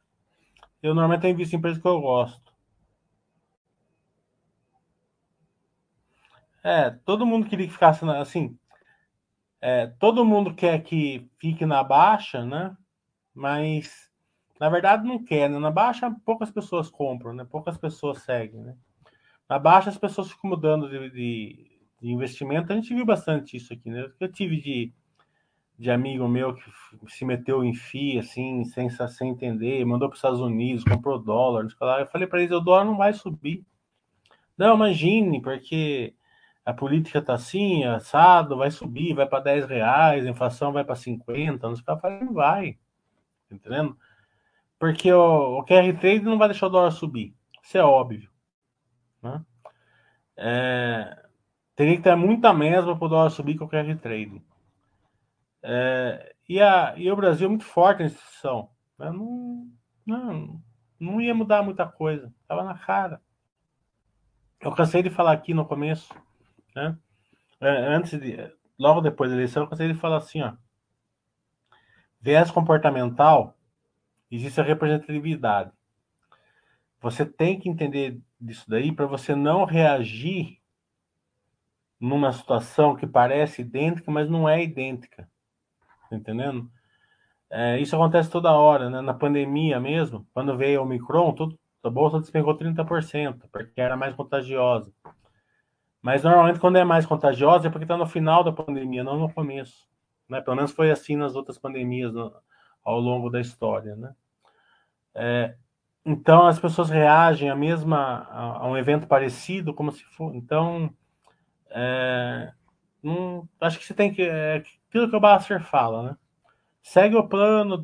Eu 0.81 0.95
normalmente 0.95 1.27
invisto 1.27 1.55
em 1.55 1.59
empresas 1.59 1.81
que 1.81 1.87
eu 1.87 2.01
gosto. 2.01 2.41
É, 6.63 6.89
todo 6.89 7.25
mundo 7.25 7.47
queria 7.47 7.67
que 7.67 7.73
ficasse 7.73 8.03
assim. 8.09 8.57
É, 9.61 9.87
todo 9.87 10.25
mundo 10.25 10.55
quer 10.55 10.81
que 10.81 11.29
fique 11.37 11.65
na 11.65 11.83
baixa, 11.83 12.43
né? 12.43 12.75
Mas 13.35 14.11
na 14.59 14.69
verdade 14.69 15.05
não 15.05 15.23
quer, 15.23 15.49
né? 15.49 15.59
Na 15.59 15.69
baixa 15.71 16.15
poucas 16.25 16.49
pessoas 16.49 16.89
compram, 16.89 17.33
né? 17.33 17.45
Poucas 17.45 17.77
pessoas 17.77 18.23
seguem, 18.23 18.61
né? 18.61 18.75
Na 19.47 19.59
baixa 19.59 19.89
as 19.89 19.97
pessoas 19.97 20.31
ficam 20.31 20.49
mudando 20.49 20.89
de, 20.89 21.09
de 21.11 21.72
de 22.03 22.11
investimento, 22.11 22.71
a 22.71 22.75
gente 22.75 22.93
viu 22.93 23.05
bastante 23.05 23.55
isso 23.55 23.71
aqui, 23.71 23.89
né? 23.89 24.11
Eu 24.19 24.29
tive 24.29 24.59
de, 24.59 24.93
de 25.79 25.89
amigo 25.89 26.27
meu 26.27 26.53
que 26.53 26.61
se 27.07 27.23
meteu 27.23 27.63
em 27.63 27.73
FI, 27.73 28.19
assim, 28.19 28.65
sem, 28.65 28.89
sem 28.89 29.29
entender, 29.29 29.85
mandou 29.85 30.09
para 30.09 30.15
os 30.15 30.19
Estados 30.19 30.41
Unidos, 30.41 30.83
comprou 30.83 31.17
dólar, 31.17 31.65
eu 31.65 32.07
falei 32.07 32.27
para 32.27 32.41
eles, 32.41 32.51
o 32.51 32.59
dólar 32.59 32.83
não 32.83 32.97
vai 32.97 33.13
subir. 33.13 33.65
Não, 34.57 34.75
imagine, 34.75 35.41
porque 35.41 36.13
a 36.65 36.73
política 36.73 37.21
tá 37.21 37.35
assim, 37.35 37.85
assado, 37.85 38.57
vai 38.57 38.69
subir, 38.69 39.13
vai 39.13 39.25
para 39.25 39.39
10 39.39 39.65
reais, 39.65 40.25
a 40.25 40.29
inflação 40.29 40.73
vai 40.73 40.83
para 40.83 40.95
50, 40.95 41.69
não 41.69 41.75
sei 41.75 41.85
o 41.87 41.97
que. 41.97 42.25
Não 42.25 42.33
vai, 42.33 42.77
entendendo? 43.49 43.97
Porque 44.77 45.11
o, 45.13 45.59
o 45.59 45.65
QR 45.65 45.97
Trade 45.97 46.19
não 46.19 46.37
vai 46.37 46.49
deixar 46.49 46.67
o 46.67 46.69
dólar 46.69 46.91
subir, 46.91 47.33
isso 47.63 47.77
é 47.77 47.83
óbvio, 47.83 48.29
né? 49.21 49.41
É, 50.35 51.22
Teria 51.75 51.97
que 51.97 52.03
ter 52.03 52.15
muita 52.15 52.53
mesma 52.53 52.95
para 52.97 53.05
o 53.05 53.09
dólar 53.09 53.29
subir 53.29 53.57
com 53.57 53.65
o 53.65 53.69
QR 53.69 53.97
Trade. 53.97 54.41
É, 55.63 56.35
e, 56.47 56.61
a, 56.61 56.93
e 56.97 57.09
o 57.11 57.15
Brasil 57.15 57.47
é 57.47 57.49
muito 57.49 57.65
forte 57.65 57.99
na 57.99 58.05
instituição. 58.05 58.69
Né? 58.99 59.11
Não, 59.11 59.71
não, 60.05 60.61
não 60.99 61.21
ia 61.21 61.33
mudar 61.33 61.63
muita 61.63 61.87
coisa. 61.87 62.31
Estava 62.41 62.63
na 62.63 62.77
cara. 62.77 63.21
Eu 64.59 64.71
cansei 64.71 65.01
de 65.01 65.09
falar 65.09 65.33
aqui 65.33 65.53
no 65.53 65.65
começo, 65.65 66.13
né? 66.75 66.97
É, 67.59 67.69
antes 67.87 68.19
de, 68.19 68.37
logo 68.79 69.01
depois 69.01 69.29
da 69.29 69.35
eleição, 69.35 69.63
eu 69.63 69.69
cansei 69.69 69.91
de 69.91 69.99
falar 69.99 70.17
assim, 70.17 70.41
ó. 70.41 70.53
Viés 72.21 72.49
comportamental, 72.49 73.57
existe 74.31 74.61
a 74.61 74.63
representatividade. 74.63 75.71
Você 77.01 77.25
tem 77.25 77.59
que 77.59 77.67
entender 77.67 78.21
disso 78.39 78.63
daí 78.69 78.93
para 78.93 79.05
você 79.05 79.35
não 79.35 79.65
reagir 79.65 80.61
numa 82.03 82.33
situação 82.33 82.97
que 82.97 83.07
parece 83.07 83.61
idêntica, 83.61 84.11
mas 84.11 84.29
não 84.29 84.47
é 84.47 84.61
idêntica. 84.61 85.25
Tá 86.09 86.17
entendendo? 86.17 86.69
É, 87.49 87.79
isso 87.79 87.95
acontece 87.95 88.29
toda 88.29 88.51
hora, 88.51 88.89
né? 88.89 88.99
Na 88.99 89.13
pandemia 89.13 89.79
mesmo, 89.79 90.27
quando 90.33 90.57
veio 90.57 90.81
o 90.81 90.83
Omicron, 90.83 91.31
tudo, 91.31 91.57
a 91.81 91.89
bolsa 91.89 92.19
despegou 92.19 92.57
30%, 92.57 93.43
porque 93.49 93.79
era 93.79 93.95
mais 93.95 94.13
contagiosa. 94.15 94.91
Mas 96.01 96.23
normalmente 96.23 96.59
quando 96.59 96.75
é 96.75 96.83
mais 96.83 97.05
contagiosa 97.05 97.67
é 97.67 97.71
porque 97.71 97.85
está 97.85 97.95
no 97.95 98.05
final 98.05 98.43
da 98.43 98.51
pandemia, 98.51 99.01
não 99.01 99.17
no 99.17 99.31
começo. 99.31 99.87
Né? 100.27 100.41
Pelo 100.41 100.57
menos 100.57 100.73
foi 100.73 100.91
assim 100.91 101.15
nas 101.15 101.35
outras 101.37 101.57
pandemias 101.57 102.13
no, 102.13 102.33
ao 102.83 102.99
longo 102.99 103.29
da 103.29 103.39
história, 103.39 103.95
né? 103.95 104.13
É, 105.15 105.55
então 106.05 106.47
as 106.47 106.59
pessoas 106.59 106.89
reagem 106.89 107.49
a 107.49 107.55
mesma 107.55 108.27
a, 108.29 108.57
a, 108.57 108.67
um 108.67 108.75
evento 108.75 109.07
parecido 109.07 109.73
como 109.73 109.89
se 109.89 110.03
for. 110.03 110.35
Então 110.35 110.93
é, 111.73 112.53
acho 113.61 113.79
que 113.79 113.85
você 113.85 113.93
tem 113.93 114.13
que. 114.13 114.21
É, 114.21 114.57
aquilo 114.89 115.09
que 115.09 115.15
o 115.15 115.19
Basser 115.19 115.63
fala, 115.63 116.03
né? 116.03 116.17
Segue 116.83 117.15
o 117.15 117.27
plano, 117.27 117.83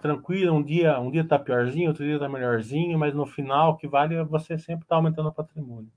tranquilo, 0.00 0.54
um 0.56 0.62
dia, 0.62 1.00
um 1.00 1.10
dia 1.10 1.26
tá 1.26 1.38
piorzinho, 1.38 1.88
outro 1.88 2.04
dia 2.04 2.18
tá 2.18 2.28
melhorzinho, 2.28 2.98
mas 2.98 3.14
no 3.14 3.26
final 3.26 3.72
o 3.72 3.76
que 3.76 3.88
vale 3.88 4.14
é 4.16 4.24
você 4.24 4.58
sempre 4.58 4.86
tá 4.86 4.96
aumentando 4.96 5.28
o 5.28 5.32
patrimônio. 5.32 5.90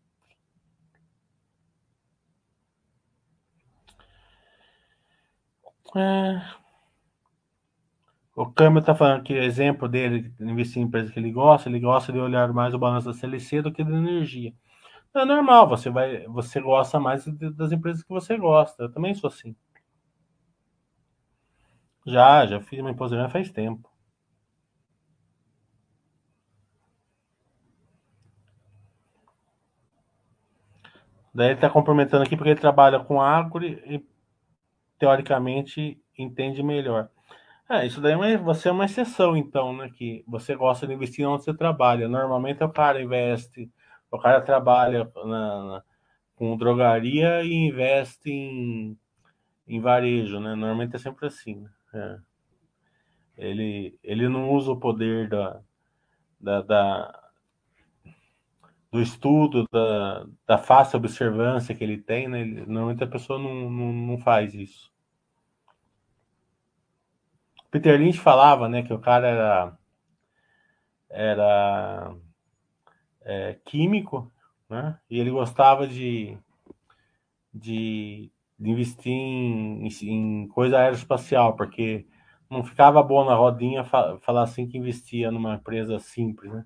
É... 5.96 6.42
O 8.36 8.46
Câmbio 8.46 8.82
tá 8.82 8.96
falando 8.96 9.24
que 9.24 9.34
o 9.34 9.44
exemplo 9.44 9.88
dele, 9.90 10.34
investir 10.40 10.82
em 10.82 10.86
empresa 10.86 11.12
que 11.12 11.20
ele 11.20 11.32
gosta, 11.32 11.70
ele 11.70 11.80
gosta 11.80 12.12
de 12.14 12.20
olhar 12.20 12.52
mais 12.54 12.74
o 12.74 12.80
balanço 12.80 13.08
da 13.08 13.14
CLC 13.14 13.62
do 13.62 13.72
que 13.72 13.84
da 13.84 13.92
energia. 13.92 14.54
É 15.16 15.26
normal, 15.26 15.68
você 15.70 15.90
vai, 15.90 16.26
você 16.28 16.60
gosta 16.62 17.00
mais 17.00 17.26
das 17.56 17.72
empresas 17.72 18.04
que 18.04 18.10
você 18.10 18.38
gosta. 18.38 18.84
Eu 18.84 18.92
também 18.92 19.14
sou 19.14 19.28
assim. 19.30 19.56
Já, 22.06 22.46
já 22.46 22.60
fiz 22.62 22.80
uma 22.80 22.92
imposição 22.92 23.30
faz 23.30 23.50
tempo. 23.52 23.90
Daí 31.34 31.48
ele 31.48 31.56
está 31.56 31.70
comprometendo 31.70 32.24
aqui 32.24 32.36
porque 32.36 32.50
ele 32.50 32.60
trabalha 32.60 33.00
com 33.00 33.22
agro 33.22 33.66
e 33.66 34.06
teoricamente 35.00 36.00
entende 36.18 36.62
melhor. 36.64 37.10
É, 37.70 37.86
isso 37.86 38.02
daí 38.02 38.14
é 38.14 38.38
você 38.38 38.70
é 38.70 38.72
uma 38.72 38.86
exceção, 38.86 39.38
então, 39.38 39.76
né? 39.76 39.90
Que 39.96 40.24
você 40.28 40.56
gosta 40.56 40.86
de 40.88 40.94
investir 40.94 41.28
onde 41.28 41.44
você 41.44 41.54
trabalha. 41.54 42.08
Normalmente 42.10 42.64
o 42.64 42.70
cara 42.70 43.02
investe 43.02 43.72
o 44.12 44.20
cara 44.20 44.42
trabalha 44.42 45.10
na, 45.16 45.64
na, 45.64 45.84
com 46.36 46.58
drogaria 46.58 47.44
e 47.44 47.54
investe 47.54 48.30
em, 48.30 48.98
em 49.68 49.80
varejo, 49.80 50.40
né? 50.40 50.54
Normalmente 50.54 50.96
é 50.96 51.00
sempre 51.00 51.28
assim. 51.28 51.62
Né? 51.62 51.70
É. 51.94 52.20
Ele, 53.38 53.98
ele 54.04 54.28
não 54.28 54.52
usa 54.52 54.72
o 54.72 54.80
poder 54.80 55.30
da, 55.30 55.62
da, 56.40 56.62
da 56.62 57.22
do 58.92 59.02
estudo, 59.02 59.68
da, 59.72 60.26
da 60.46 60.58
fácil 60.58 60.98
observância 60.98 61.74
que 61.74 61.84
ele 61.84 61.98
tem, 61.98 62.28
né? 62.28 62.42
Ele, 62.42 62.66
normalmente 62.66 63.04
a 63.04 63.08
pessoa 63.08 63.40
não, 63.40 63.70
não, 63.70 63.94
não 63.94 64.18
faz 64.18 64.54
isso. 64.54 64.92
Peter 67.72 67.98
Lynch 67.98 68.20
falava, 68.20 68.68
né, 68.68 68.84
que 68.84 68.94
o 68.94 69.00
cara 69.00 69.28
era 69.28 69.78
era 71.10 72.14
é, 73.24 73.58
químico, 73.66 74.32
né? 74.70 74.98
E 75.10 75.20
ele 75.20 75.32
gostava 75.32 75.88
de, 75.88 76.38
de, 77.54 78.32
de 78.60 78.70
investir 78.70 79.12
em, 79.12 79.88
em, 79.88 80.48
coisa 80.48 80.78
aeroespacial, 80.80 81.56
porque 81.56 82.08
não 82.50 82.64
ficava 82.64 83.02
bom 83.04 83.26
na 83.26 83.36
rodinha 83.36 83.84
falar 83.84 84.44
assim 84.44 84.68
que 84.68 84.78
investia 84.78 85.32
numa 85.32 85.56
empresa 85.56 86.00
simples, 86.00 86.52
né? 86.52 86.66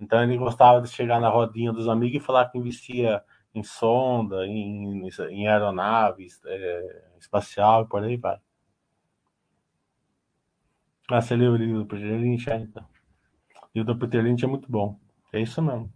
Então 0.00 0.22
ele 0.22 0.38
gostava 0.38 0.80
de 0.80 0.88
chegar 0.88 1.20
na 1.20 1.28
rodinha 1.28 1.72
dos 1.72 1.88
amigos 1.88 2.22
e 2.22 2.24
falar 2.24 2.48
que 2.48 2.58
investia 2.58 3.22
em 3.54 3.62
sonda, 3.62 4.46
em, 4.46 5.08
em 5.30 5.48
aeronaves, 5.48 6.40
é, 6.46 7.04
espacial 7.18 7.82
e 7.82 7.88
por 7.88 8.02
aí 8.02 8.16
vai. 8.16 8.38
Ah, 11.10 11.20
você 11.20 11.34
leu 11.34 11.52
o 11.52 11.56
livro 11.56 11.78
do 11.78 11.86
Peter 11.86 12.20
Lynch, 12.20 12.48
então. 12.50 12.84
O 12.84 13.68
livro 13.74 13.94
do 13.94 13.98
Peter 13.98 14.22
Lynch 14.22 14.44
é 14.44 14.48
muito 14.48 14.70
bom. 14.70 14.98
É 15.32 15.40
isso 15.40 15.60
mesmo. 15.60 15.92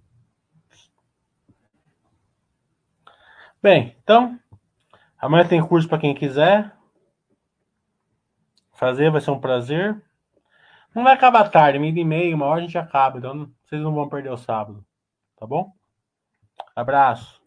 Bem, 3.62 3.96
então, 4.02 4.38
amanhã 5.18 5.46
tem 5.46 5.66
curso 5.66 5.88
para 5.88 5.98
quem 5.98 6.14
quiser 6.14 6.72
fazer, 8.72 9.10
vai 9.10 9.20
ser 9.20 9.30
um 9.30 9.40
prazer. 9.40 10.02
Não 10.94 11.04
vai 11.04 11.14
acabar 11.14 11.48
tarde, 11.48 11.78
meio 11.78 11.96
e 11.96 12.04
meia, 12.04 12.34
uma 12.34 12.46
hora 12.46 12.60
a 12.60 12.62
gente 12.62 12.76
acaba, 12.76 13.18
então 13.18 13.50
vocês 13.64 13.80
não 13.80 13.94
vão 13.94 14.08
perder 14.08 14.30
o 14.30 14.36
sábado, 14.36 14.84
tá 15.36 15.46
bom? 15.46 15.72
Abraço. 16.74 17.41